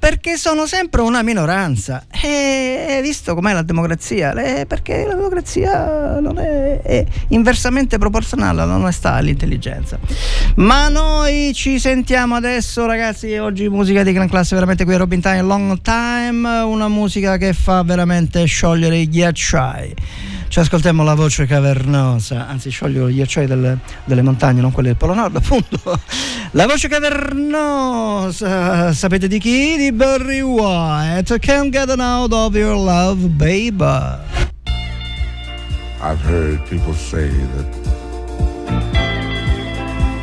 [0.00, 2.06] perché sono sempre una minoranza.
[2.10, 4.32] E visto com'è la democrazia,
[4.66, 9.98] perché la democrazia è, è, inversamente proporzionale all'onestà, all'intelligenza.
[10.56, 13.36] Ma noi ci sentiamo adesso, ragazzi.
[13.36, 17.52] Oggi musica di gran classe, veramente qui a Robin Time Long Time, una musica che
[17.52, 19.94] fa veramente sciogliere i ghiacciai.
[20.50, 24.96] Ci ascoltiamo la voce cavernosa, anzi scioglio gli acciai delle, delle montagne, non quelli del
[24.96, 25.78] Polo Nord, appunto.
[26.50, 29.76] La voce cavernosa, sapete di chi?
[29.76, 31.24] Di Billy Barry White.
[31.42, 33.84] Can't get out of your love, baby.
[36.02, 37.66] I've heard people say that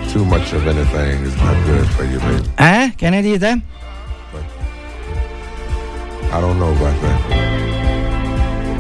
[0.10, 2.50] too much of anything is not good for you, baby.
[2.58, 2.92] Eh?
[2.98, 3.62] can i do dite?
[4.32, 4.44] But
[6.34, 7.30] I don't know about that.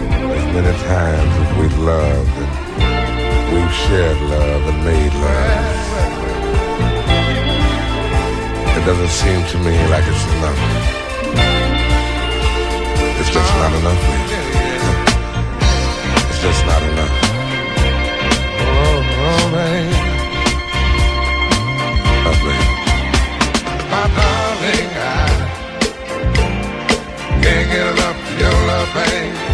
[0.09, 2.38] There's many times that we've loved
[2.79, 6.16] and we've shared love and made love
[8.88, 10.59] doesn't seem to me like it's enough.
[13.19, 14.15] It's just not enough for.
[16.29, 17.11] It's just not enough.
[18.63, 19.95] Oh, oh baby.
[22.27, 22.67] Oh, baby.
[23.91, 25.27] My darling, I
[27.43, 29.46] can't get enough of your love, babe.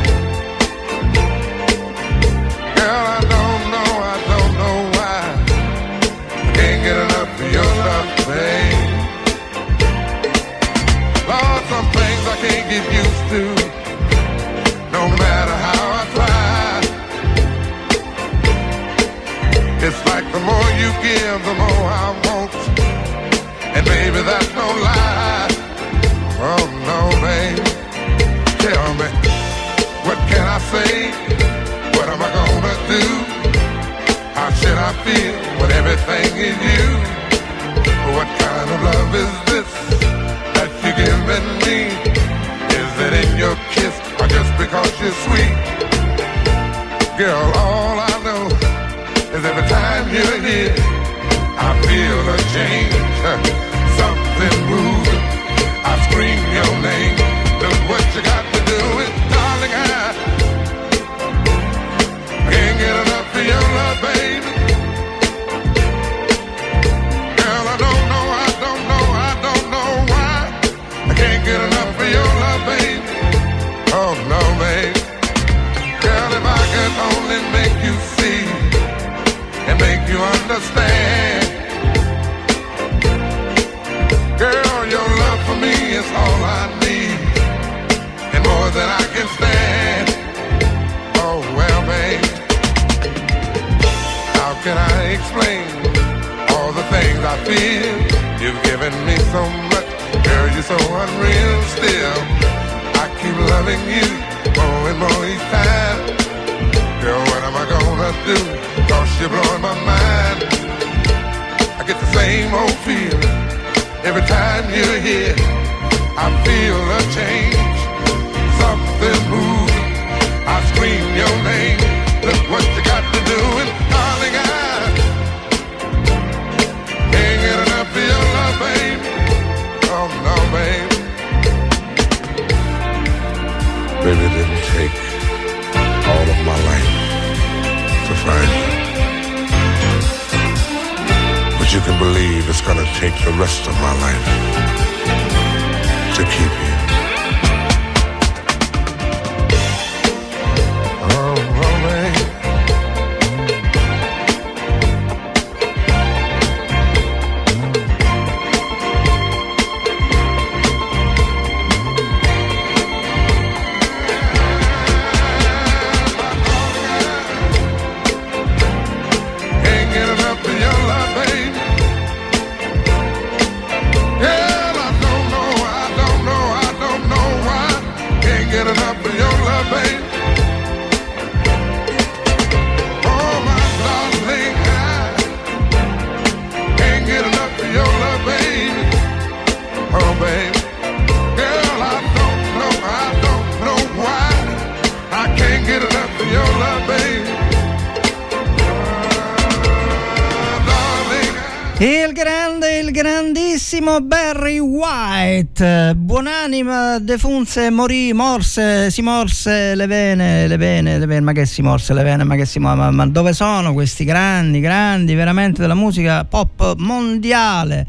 [207.14, 211.94] defunse, morì, morse, si morse le vene, le vene, le vene, ma che si morse
[211.94, 215.76] le vene, ma che si morse, ma, ma dove sono questi grandi, grandi veramente della
[215.76, 217.86] musica pop mondiale?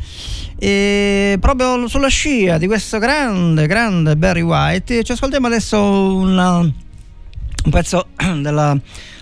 [0.59, 5.81] E proprio sulla scia di questo grande, grande Barry White, ci ascoltiamo adesso
[6.17, 8.09] una, un pezzo
[8.41, 8.79] della...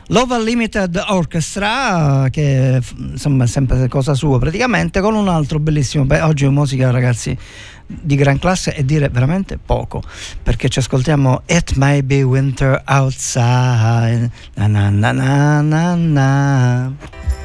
[0.09, 6.27] Love Unlimited Orchestra, che insomma è sempre cosa sua praticamente, con un altro bellissimo pezzo.
[6.27, 7.35] Oggi musica, ragazzi,
[8.01, 10.03] di gran classe e dire veramente poco,
[10.43, 14.31] perché ci ascoltiamo It May Be Winter Outside.
[14.55, 17.42] na Na na na na na.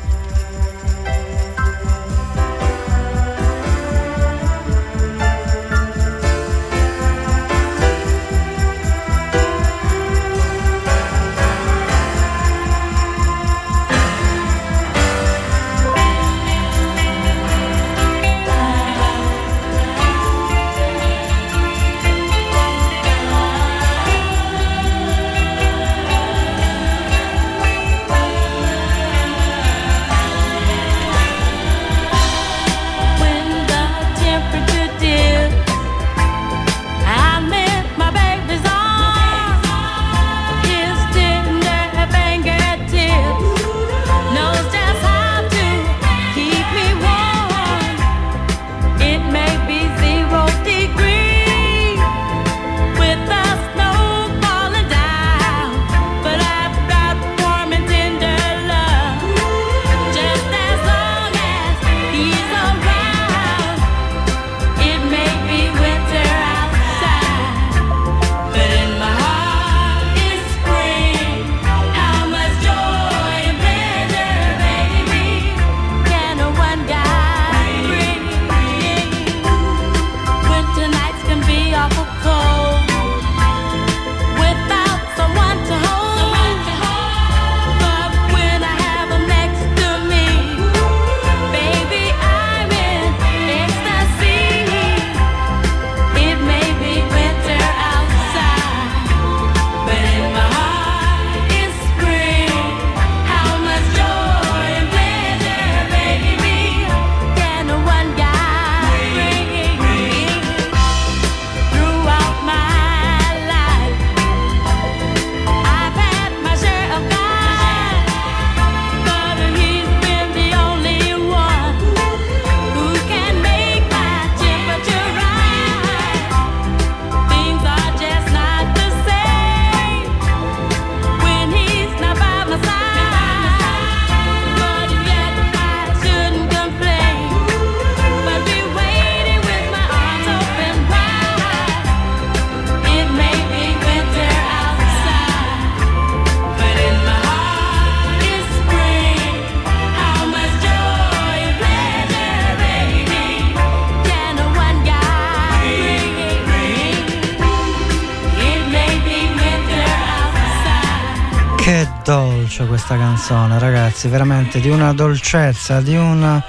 [163.98, 166.41] ragazzi, veramente di una dolcezza, di un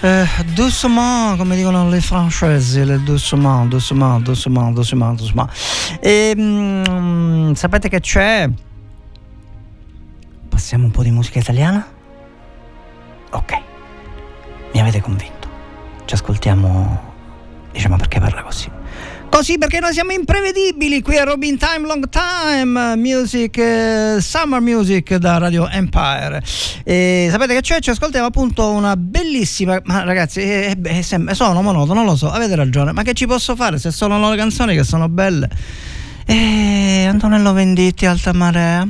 [0.00, 5.50] eh, doucement, come dicono le francesi, le doucement, doucement, doucement, doucement, doucement.
[6.00, 8.48] E, mm, sapete che c'è?
[10.48, 11.86] Passiamo un po' di musica italiana?
[13.32, 13.52] Ok,
[14.72, 15.48] mi avete convinto.
[16.06, 17.12] Ci ascoltiamo,
[17.72, 18.70] diciamo perché parla così.
[19.30, 25.14] Così perché noi siamo imprevedibili qui a Robin Time Long Time Music eh, Summer Music
[25.16, 26.42] da Radio Empire.
[26.84, 27.80] E sapete che c'è?
[27.80, 29.80] Ci ascoltiamo appunto una bellissima.
[29.84, 32.92] Ma ragazzi, eh, eh, sono monoto, non lo so, avete ragione.
[32.92, 35.48] Ma che ci posso fare se sono le canzoni che sono belle?
[36.26, 38.86] Eh, Antonello Venditti, Alta Marea.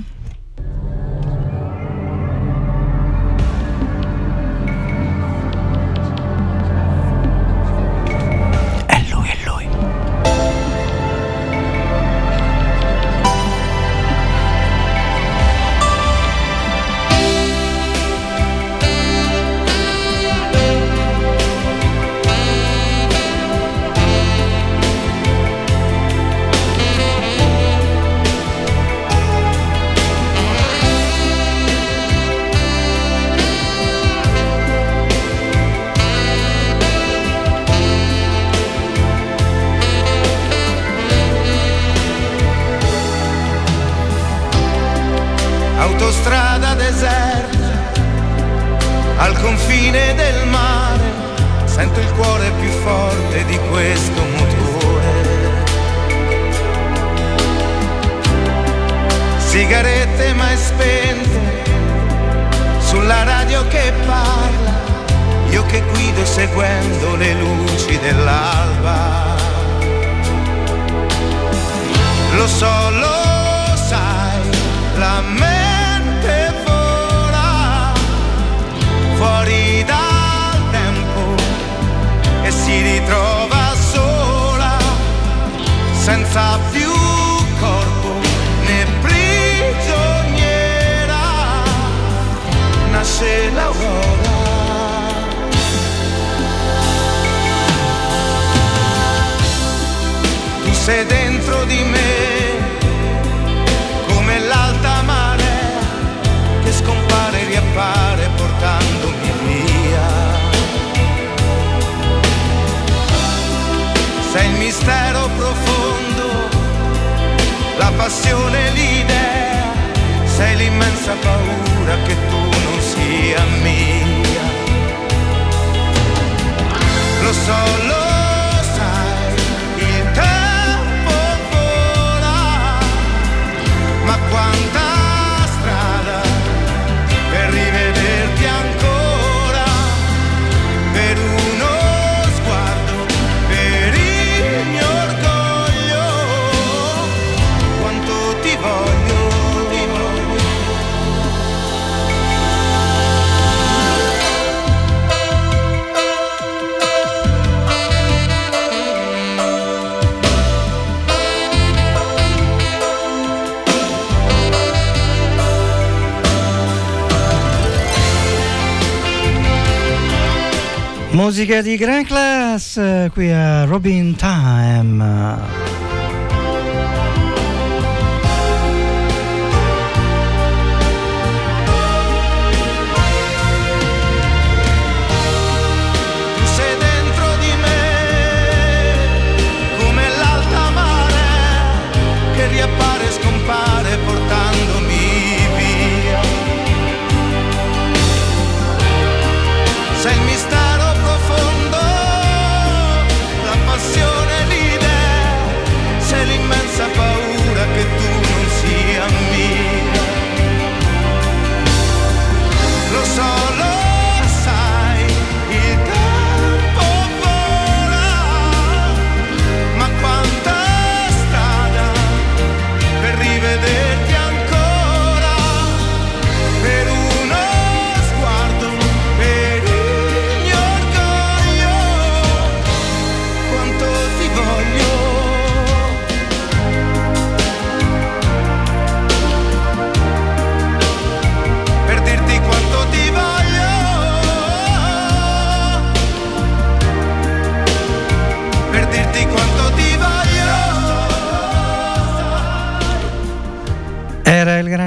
[171.20, 175.69] Musica di Grand Class eh, qui a Robin Time.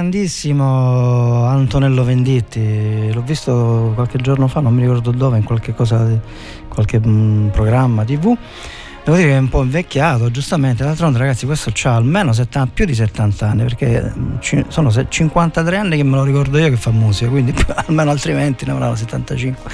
[0.03, 6.05] Grandissimo Antonello Venditti, l'ho visto qualche giorno fa, non mi ricordo dove, in qualche cosa,
[6.67, 8.35] qualche mm, programma tv.
[9.03, 10.85] Devo dire che è un po' invecchiato, giustamente.
[10.85, 15.75] D'altronde, ragazzi, questo ha almeno 70 più di 70 anni, perché mm, sono se- 53
[15.75, 17.53] anni che me lo ricordo io che fa musica, quindi
[17.85, 19.71] almeno altrimenti ne avranno 75.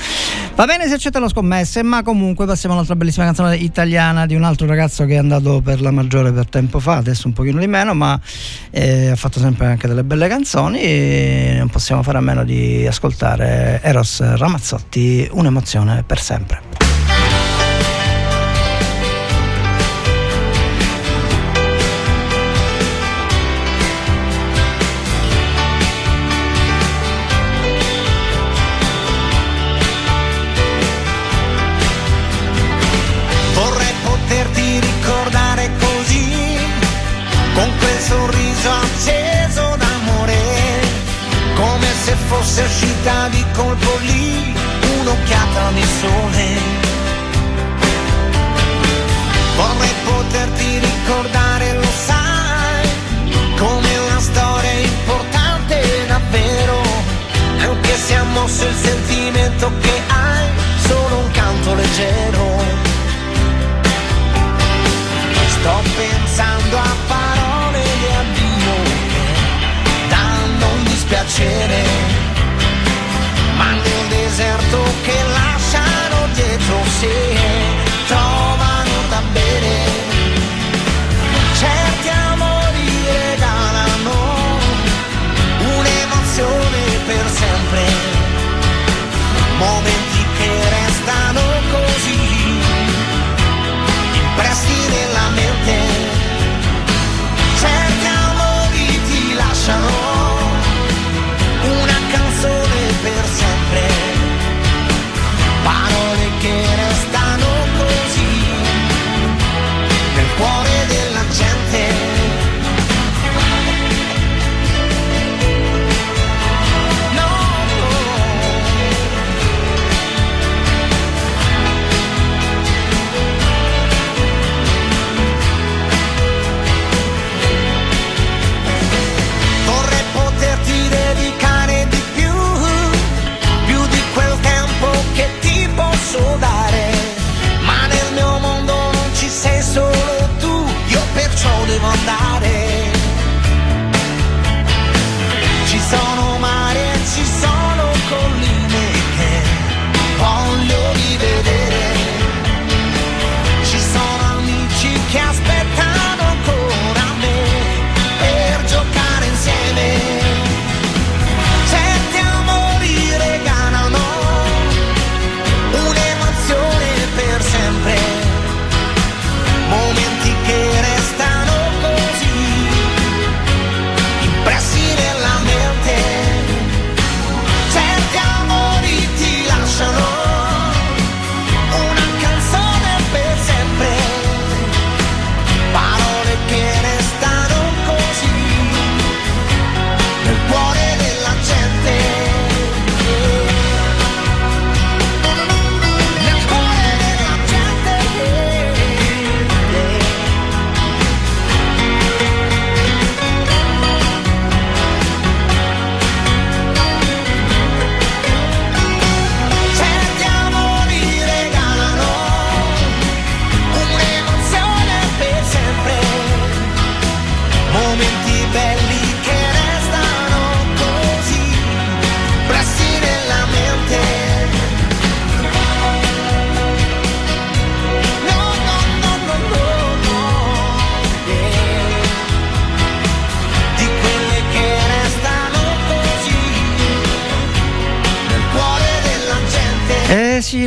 [0.56, 4.43] Va bene se accettano scommesse, ma comunque passiamo a un'altra bellissima canzone italiana di un
[4.43, 7.68] altro ragazzo che è andato per la maggiore per tempo fa, adesso un pochino di
[7.68, 8.19] meno, ma
[8.72, 12.88] eh, ha fatto sempre anche delle belle canzoni e non possiamo fare a meno di
[12.88, 16.68] ascoltare Eros Ramazzotti, un'emozione per sempre.
[42.49, 44.55] Fosse uscita di colpo lì
[44.99, 46.47] un'occhiata di sole.
[49.55, 52.89] Vorrei poterti ricordare, lo sai,
[53.55, 56.81] come una storia importante davvero,
[57.59, 60.47] anche se ha mosso il sentimento che hai,
[60.88, 62.47] solo un canto leggero.
[65.49, 68.73] Sto pensando a parole di addio
[69.84, 72.28] che danno un dispiacere,
[73.65, 77.78] nel deserto che lasciano dietro sé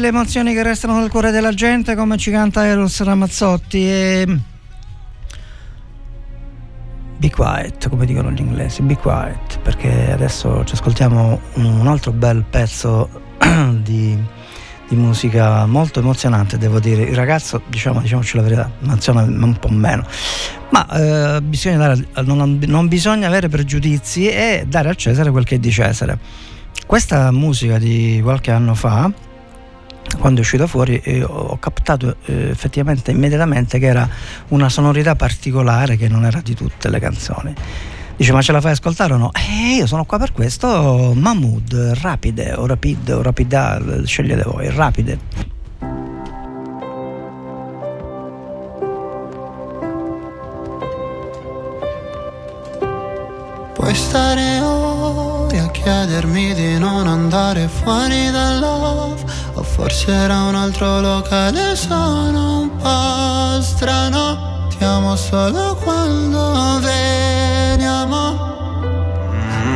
[0.02, 3.78] le emozioni che restano nel cuore della gente, come ci canta Eros Ramazzotti.
[3.88, 4.38] E...
[7.18, 12.44] Be quiet, come dicono gli inglesi, be quiet, perché adesso ci ascoltiamo un altro bel
[12.50, 13.08] pezzo
[13.38, 14.18] di,
[14.88, 17.02] di musica molto emozionante, devo dire.
[17.02, 20.04] Il ragazzo, diciamo, diciamoci la verità, emoziona un po' meno.
[20.70, 25.54] Ma eh, bisogna dare- non, non bisogna avere pregiudizi e dare a Cesare quel che
[25.54, 26.18] è di Cesare.
[26.84, 29.30] Questa musica di qualche anno fa,
[30.22, 34.08] quando è uscita fuori, eh, ho captato eh, effettivamente immediatamente che era
[34.50, 37.52] una sonorità particolare che non era di tutte le canzoni.
[38.14, 39.32] Dice, ma ce la fai ascoltare o no?
[39.32, 41.12] Eh, io sono qua per questo.
[41.16, 45.18] Mahmood, rapide o rapide o rapida, scegliete voi, rapide.
[53.74, 59.41] Puoi stare ore a chiedermi di non andare fuori dal love O
[59.82, 64.68] forse era un altro locale, sono un po' strano.
[64.68, 68.20] Ti amo solo quando veniamo.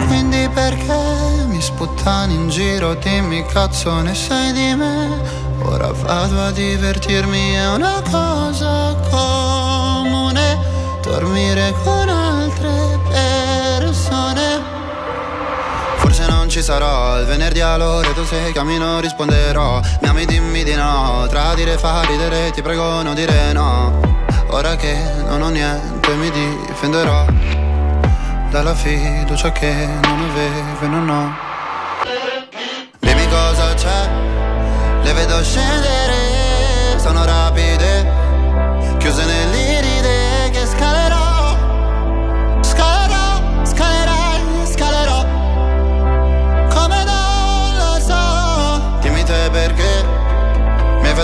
[0.06, 5.20] Quindi perché mi sputtani in giro, dimmi cazzo ne sai di me?
[5.62, 10.56] Ora vado a divertirmi, è una cosa comune.
[11.02, 12.25] Dormire con altre
[16.56, 17.20] ci sarò.
[17.20, 19.78] Il venerdì all'ora tu sei cammino risponderò.
[20.00, 21.26] Mi ami dimmi di no.
[21.28, 24.24] Tradire fa ridere ti prego non dire no.
[24.48, 24.96] Ora che
[25.26, 27.26] non ho niente mi difenderò.
[28.48, 31.36] Dalla fiducia che non avevo e non ho.
[33.00, 34.08] Dimmi cosa c'è.
[35.02, 36.98] Le vedo scendere.
[36.98, 38.14] Sono rapide.
[38.96, 39.45] Chiuse nell'iride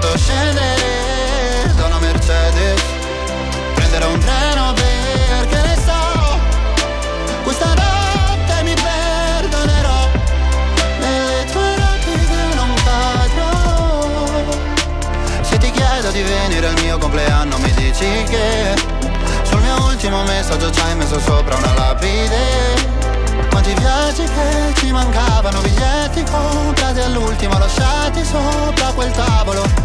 [0.00, 2.82] fatto scendere da una Mercedes,
[3.74, 6.38] prenderò un treno perché ne so.
[7.42, 10.08] Questa notte mi perdonerò
[11.00, 14.26] Nelle tue rapide non cadrò
[15.42, 18.74] Se ti chiedo di venire al mio compleanno Mi dici che
[19.42, 23.08] Sul mio ultimo messaggio ci hai messo sopra una lapide
[23.48, 29.79] quanti viaggi che ci mancavano, biglietti comprati all'ultimo lasciati sopra quel tavolo.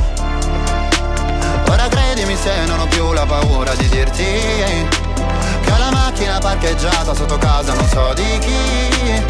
[2.36, 7.88] Se non ho più la paura di dirti che la macchina parcheggiata sotto casa non
[7.88, 9.24] so di chi.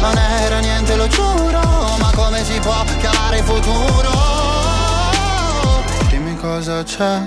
[0.00, 1.60] Non era niente, lo giuro,
[1.98, 4.10] ma come si può chiamare futuro?
[6.08, 7.20] Dimmi cosa c'è,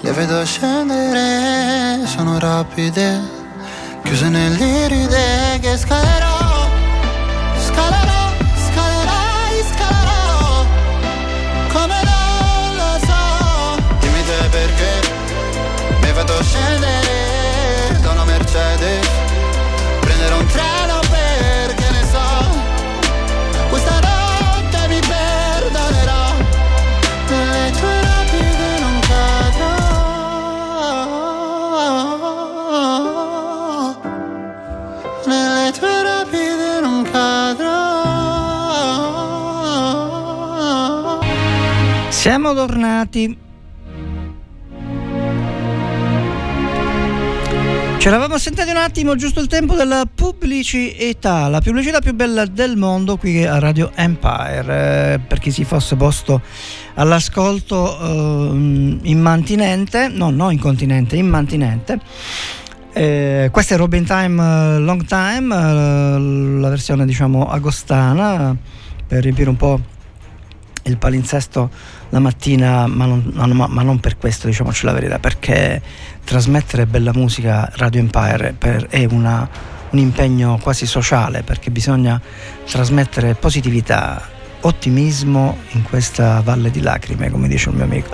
[0.00, 3.20] le vedo scendere, sono rapide,
[4.04, 6.25] chiuse nell'iride che scalerò,
[42.96, 43.44] tornati.
[47.98, 52.76] Ci eravamo sentiti un attimo, giusto il tempo della pubblicità, la pubblicità più bella del
[52.76, 56.40] mondo qui a Radio Empire, eh, per chi si fosse posto
[56.94, 61.98] all'ascolto eh, immantinente, no, no incontinente, immantinente.
[62.92, 68.56] Eh, questa è Robin Time eh, Long Time, eh, la versione diciamo agostana
[69.06, 69.80] per riempire un po'
[70.84, 71.70] il palinsesto
[72.10, 75.80] la mattina, ma non, ma- ma- non per questo, diciamoci la verità, perché
[76.24, 79.48] trasmettere bella musica Radio Empire per- è una-
[79.90, 82.20] un impegno quasi sociale, perché bisogna
[82.68, 88.08] trasmettere positività, ottimismo in questa valle di lacrime, come dice il mio amico.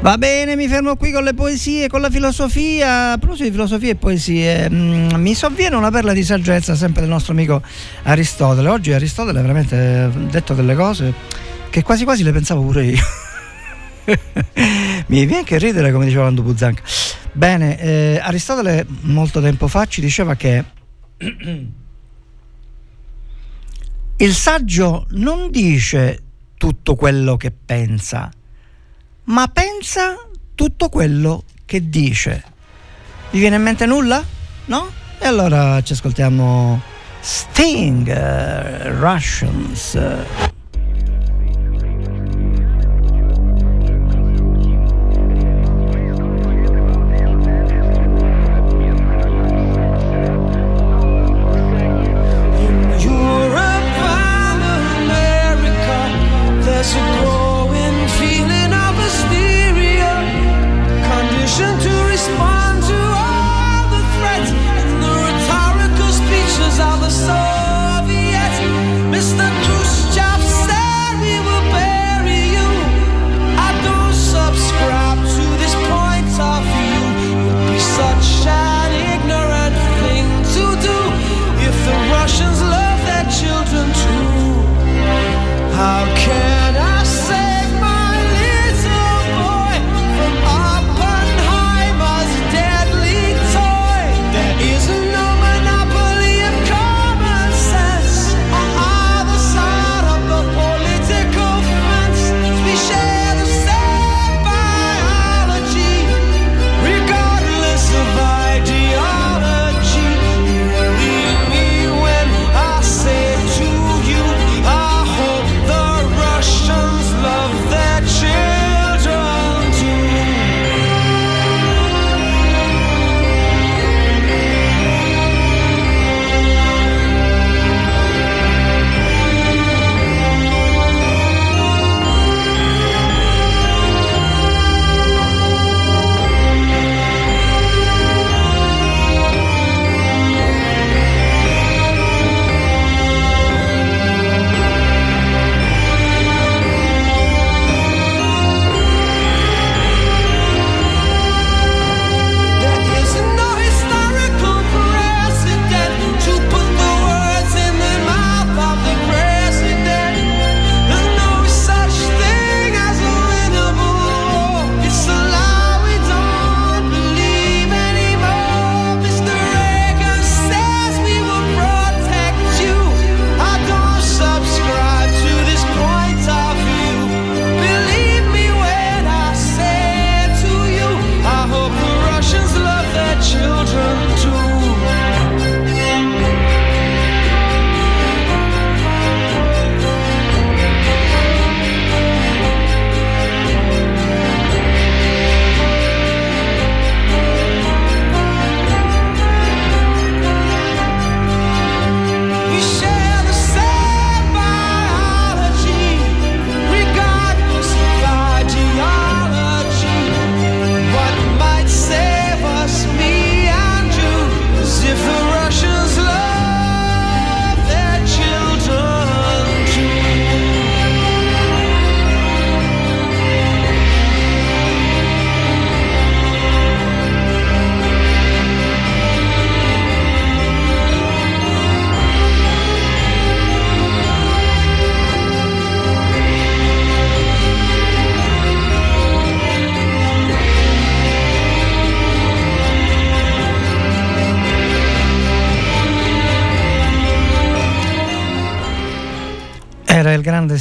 [0.00, 3.12] Va bene, mi fermo qui con le poesie, con la filosofia.
[3.12, 7.10] A proposito di filosofia e poesie, mm, mi sovviene una perla di saggezza sempre del
[7.10, 7.62] nostro amico
[8.02, 8.68] Aristotele.
[8.68, 11.12] Oggi Aristotele ha veramente detto delle cose
[11.74, 13.02] che quasi quasi le pensavo pure io.
[15.08, 16.84] mi viene che ridere, come diceva Lando Buzzanca.
[17.32, 20.64] Bene, eh, Aristotele molto tempo fa ci diceva che
[24.18, 26.22] il saggio non dice
[26.56, 28.30] tutto quello che pensa,
[29.24, 30.14] ma pensa
[30.54, 32.44] tutto quello che dice.
[33.32, 34.24] Vi viene in mente nulla?
[34.66, 34.92] No?
[35.18, 36.80] E allora ci ascoltiamo
[37.18, 39.96] Sting, eh, Russians.
[39.96, 40.53] Europe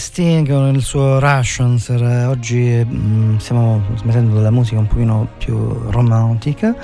[0.04, 1.88] Sting con il suo Russians.
[1.90, 6.76] eh, Oggi mm, stiamo smettendo della musica un pochino più romantica,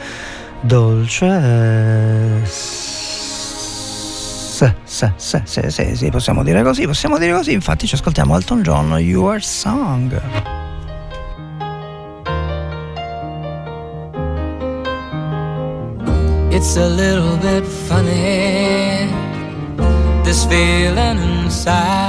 [0.61, 1.25] dolce.
[1.25, 7.51] eh, Sì, sì, sì, sì, sì, sì, possiamo dire così, possiamo dire così.
[7.53, 10.21] Infatti ci ascoltiamo Elton John, Your Song.
[16.51, 19.07] It's a little bit funny,
[20.23, 22.08] this feeling inside.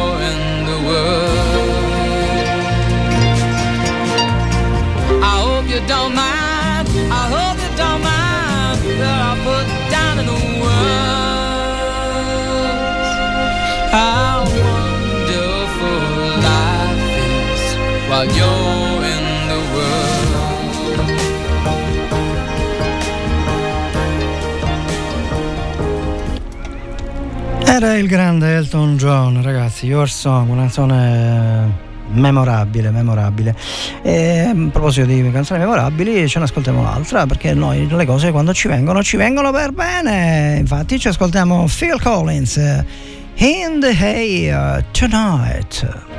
[5.81, 6.87] you don't mind.
[7.11, 11.61] I hope you don't mind that I put down in the words
[13.91, 16.01] how wonderful
[16.47, 17.63] life is
[18.09, 18.71] while you're.
[27.63, 31.71] Era il grande Elton John, ragazzi, Your Song, una canzone
[32.09, 33.55] memorabile, memorabile.
[34.03, 38.53] E a proposito di canzoni memorabili, ce ne ascoltiamo un'altra perché noi le cose quando
[38.53, 40.57] ci vengono, ci vengono per bene.
[40.59, 42.57] Infatti ci ascoltiamo Phil Collins,
[43.35, 46.10] In the Air Tonight.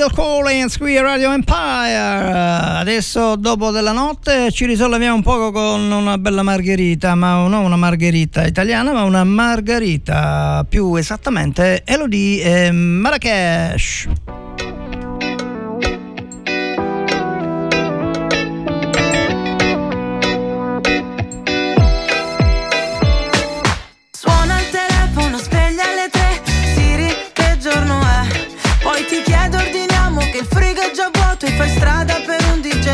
[0.00, 2.32] Phil Collins qui a Radio Empire.
[2.78, 7.76] Adesso, dopo della notte, ci risolleviamo un poco con una bella margherita, ma non una
[7.76, 14.08] margherita italiana, ma una margarita, più esattamente Elodie e Marrakesh.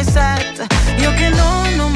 [0.05, 0.67] Set.
[0.99, 1.96] Io che non ho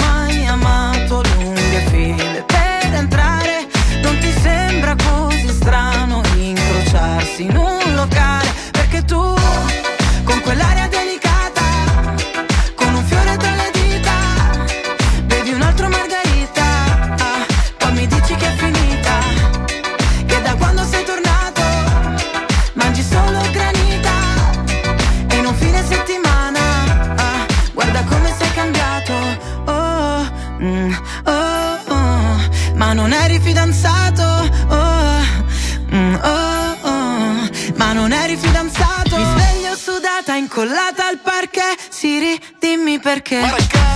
[40.60, 41.78] incollata al parquet.
[41.88, 43.40] Siri dimmi perché.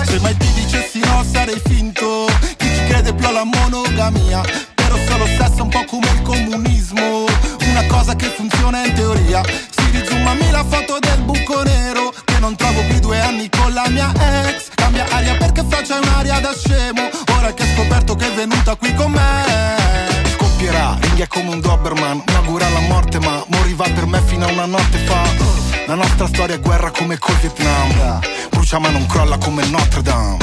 [0.04, 2.26] Se mai ti dicessi no sarei finto.
[2.56, 4.40] Chi ci crede più alla monogamia?
[4.74, 7.26] Però solo sesso è un po' come il comunismo.
[7.68, 9.42] Una cosa che funziona in teoria.
[9.44, 13.86] Si rizoomami la foto del buco nero Che non trovo più due anni con la
[13.90, 14.10] mia
[14.46, 14.68] ex.
[14.74, 17.10] Cambia aria perché faccia un'aria da scemo.
[17.36, 20.32] Ora che ho scoperto che è venuta qui con me.
[20.32, 22.22] Scoppierà, ringhia come un Doberman.
[22.26, 26.26] Mi augura la morte ma moriva per me fino a una notte fa La nostra
[26.26, 28.18] storia è guerra come col Vietnam.
[28.50, 30.38] Brucia ma non crolla come Notre Dame.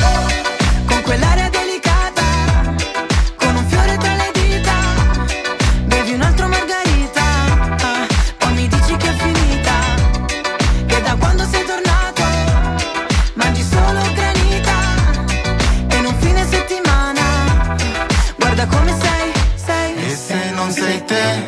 [0.86, 2.22] Con quell'aria delicata
[3.38, 4.74] Con un fiore tra le dita
[5.86, 7.22] Bevi un altro margarita.
[7.82, 8.08] Ah,
[8.38, 9.74] Poi mi dici che è finita
[10.86, 12.24] Che da quando sei tornato
[13.34, 14.74] Mangi solo granita.
[15.90, 17.78] E in un fine settimana
[18.38, 21.44] Guarda come sei, sei E se non sei te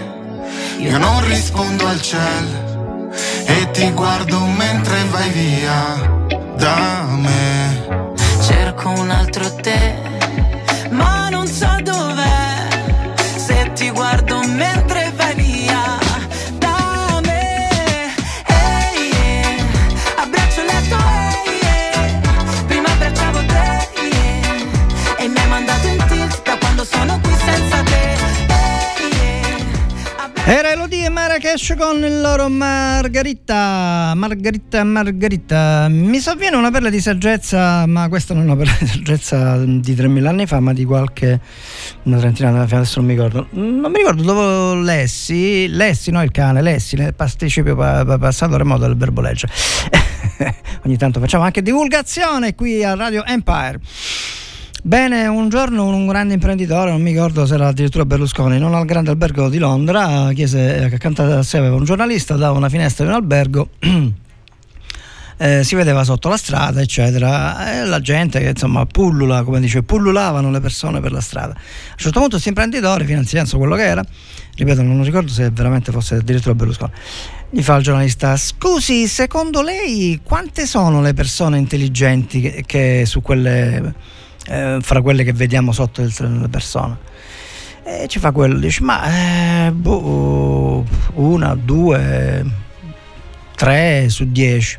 [0.80, 2.73] Io non rispondo al cielo
[3.46, 6.22] E ti guardo mentre vai via
[6.58, 7.86] da me.
[8.42, 10.13] Cerco un altro te
[31.54, 35.88] Marrakesh con il loro Margherita, Margherita, Margherita.
[35.88, 39.94] Mi sovviene una perla di saggezza, ma questa non è una perla di saggezza di
[39.94, 41.40] 3000 anni fa, ma di qualche
[42.04, 43.48] una trentina anni fa, adesso non mi ricordo.
[43.52, 48.58] Non mi ricordo dove lessi, lessi, no il cane, lessi, nel participio pa- pa- passato
[48.58, 49.54] remoto del verbo leggere.
[50.86, 53.80] Ogni tanto facciamo anche divulgazione qui a Radio Empire.
[54.86, 58.84] Bene, un giorno un grande imprenditore, non mi ricordo se era addirittura Berlusconi, non al
[58.84, 63.10] grande albergo di Londra, chiese accanto a sé aveva un giornalista da una finestra di
[63.12, 63.70] un albergo.
[65.38, 69.84] eh, si vedeva sotto la strada, eccetera, e la gente che insomma pullula, come dice,
[69.84, 71.54] pullulavano le persone per la strada.
[71.54, 71.58] A
[71.92, 74.04] un certo punto questo imprenditore, finanziario quello che era,
[74.54, 76.92] ripeto, non ricordo se veramente fosse addirittura Berlusconi,
[77.52, 83.22] gli fa il giornalista: Scusi, secondo lei quante sono le persone intelligenti che, che su
[83.22, 86.98] quelle eh, fra quelle che vediamo sotto il treno delle persone?
[87.84, 92.46] E ci fa quello, dice: Ma eh, boh, una, due,
[93.56, 94.78] tre su dieci.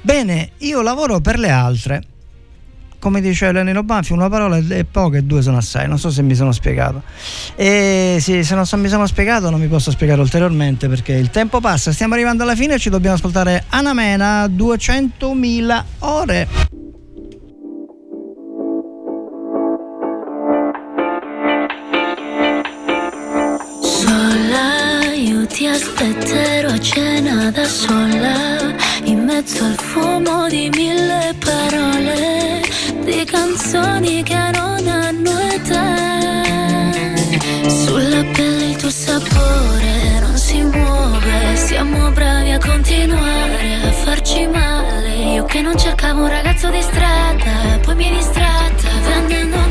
[0.00, 2.02] Bene, io lavoro per le altre.
[3.00, 5.86] Come dice Lenino Banfi, una parola è poca e due sono assai.
[5.86, 7.02] Non so se mi sono spiegato.
[7.54, 11.30] E sì, se non so- mi sono spiegato, non mi posso spiegare ulteriormente perché il
[11.30, 11.92] tempo passa.
[11.92, 16.48] Stiamo arrivando alla fine e ci dobbiamo ascoltare Anamena 200.000 ore.
[27.50, 32.60] Da sola, in mezzo al fumo di mille parole,
[33.04, 36.42] di canzoni che non hanno età.
[37.68, 45.14] Sulla pelle il tuo sapore non si muove, siamo bravi a continuare a farci male.
[45.34, 49.67] Io che non cercavo un ragazzo di strada, poi mi distratta vendendomi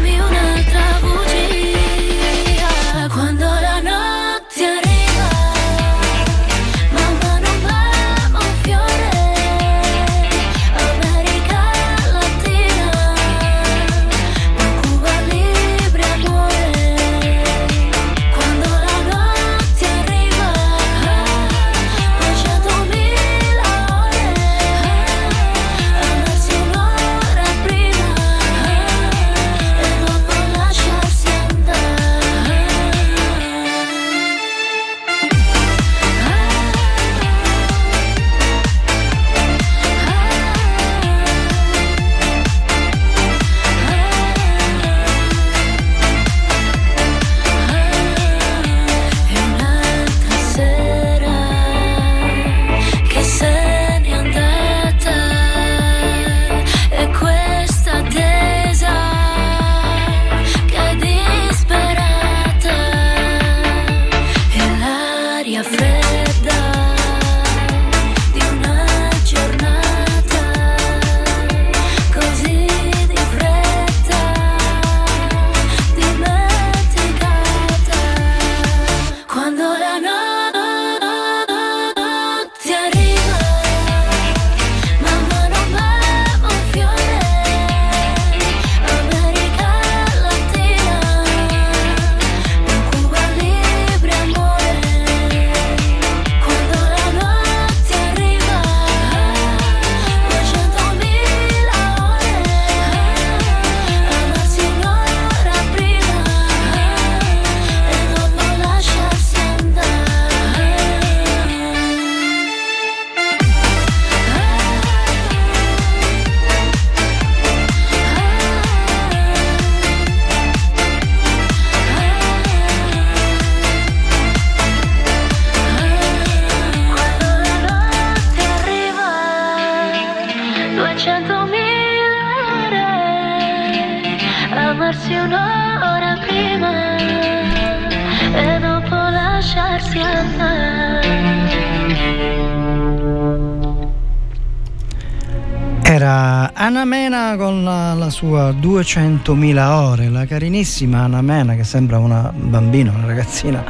[148.68, 153.64] 200.000 ore, la carinissima Anna Mena che sembra una bambina, una ragazzina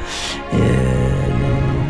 [0.49, 0.57] eh,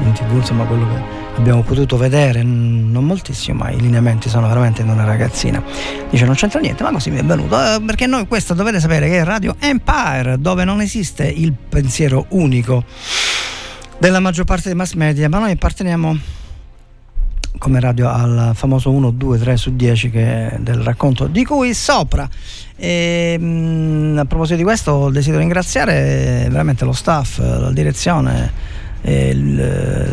[0.03, 1.01] in tv, insomma quello che
[1.37, 5.63] abbiamo potuto vedere, non moltissimo, ma i lineamenti sono veramente di una ragazzina.
[6.09, 9.07] Dice non c'entra niente, ma così mi è venuto, eh, perché noi questo dovete sapere
[9.07, 12.83] che è Radio Empire, dove non esiste il pensiero unico
[13.99, 16.36] della maggior parte dei mass media, ma noi apparteniamo
[17.67, 21.73] come radio al famoso 1, 2, 3 su 10 che è del racconto di cui
[21.73, 22.27] sopra.
[22.77, 29.33] E, mh, a proposito di questo desidero ringraziare veramente lo staff, la direzione, i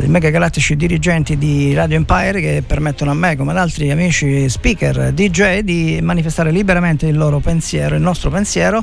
[0.06, 5.12] mega galattici dirigenti di Radio Empire che permettono a me come ad altri amici speaker
[5.12, 8.82] DJ di manifestare liberamente il loro pensiero, il nostro pensiero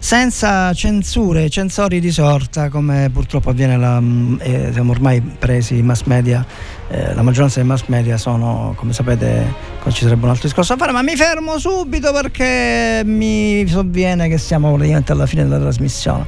[0.00, 5.82] senza censure, censori di sorta come purtroppo avviene la, mm, eh, siamo ormai presi i
[5.82, 6.44] mass media
[6.92, 9.54] eh, la maggioranza dei mass media sono, come sapete,
[9.92, 14.38] ci sarebbe un altro discorso da fare, ma mi fermo subito perché mi sovviene che
[14.38, 16.26] siamo praticamente alla fine della trasmissione.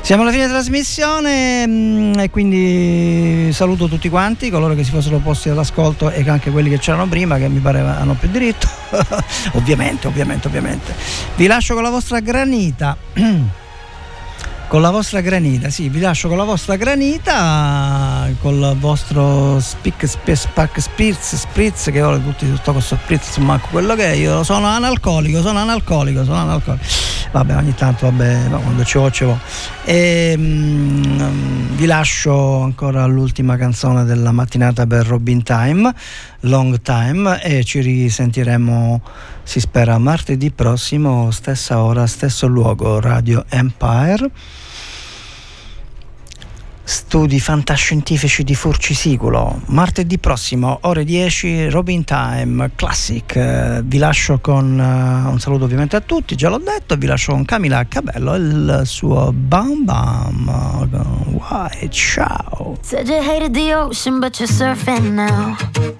[0.00, 5.18] Siamo alla fine della trasmissione mm, e quindi saluto tutti quanti, coloro che si fossero
[5.18, 8.68] posti all'ascolto e anche quelli che c'erano prima, che mi pare hanno più diritto.
[9.54, 10.94] ovviamente, ovviamente, ovviamente.
[11.34, 12.89] Vi lascio con la vostra granita.
[14.70, 20.36] con la vostra granita, sì, vi lascio con la vostra granita, col vostro spick, spe,
[20.36, 24.44] spack, spritz, spritz, che ora tutti sto con sto spritz, ma quello che è, io
[24.44, 26.84] sono analcolico, sono analcolico, sono analcolico.
[27.32, 29.36] Vabbè, ogni tanto, vabbè, no, quando ci vo, ci vo.
[29.84, 35.92] E, mm, vi lascio ancora l'ultima canzone della mattinata per Robin Time,
[36.40, 39.02] Long Time, e ci risentiremo,
[39.42, 44.30] si spera, martedì prossimo, stessa ora, stesso luogo, Radio Empire.
[46.90, 49.60] Studi fantascientifici di Furcisiculo.
[49.66, 53.80] Martedì prossimo, ore 10, Robin Time, Classic.
[53.82, 57.44] Vi lascio con eh, un saluto ovviamente a tutti, già l'ho detto, vi lascio con
[57.44, 60.88] Camila Cabello e il suo Bam Bam.
[61.30, 62.76] White, ciao.
[62.80, 65.99] Said you hated the ocean, but you're surfing now.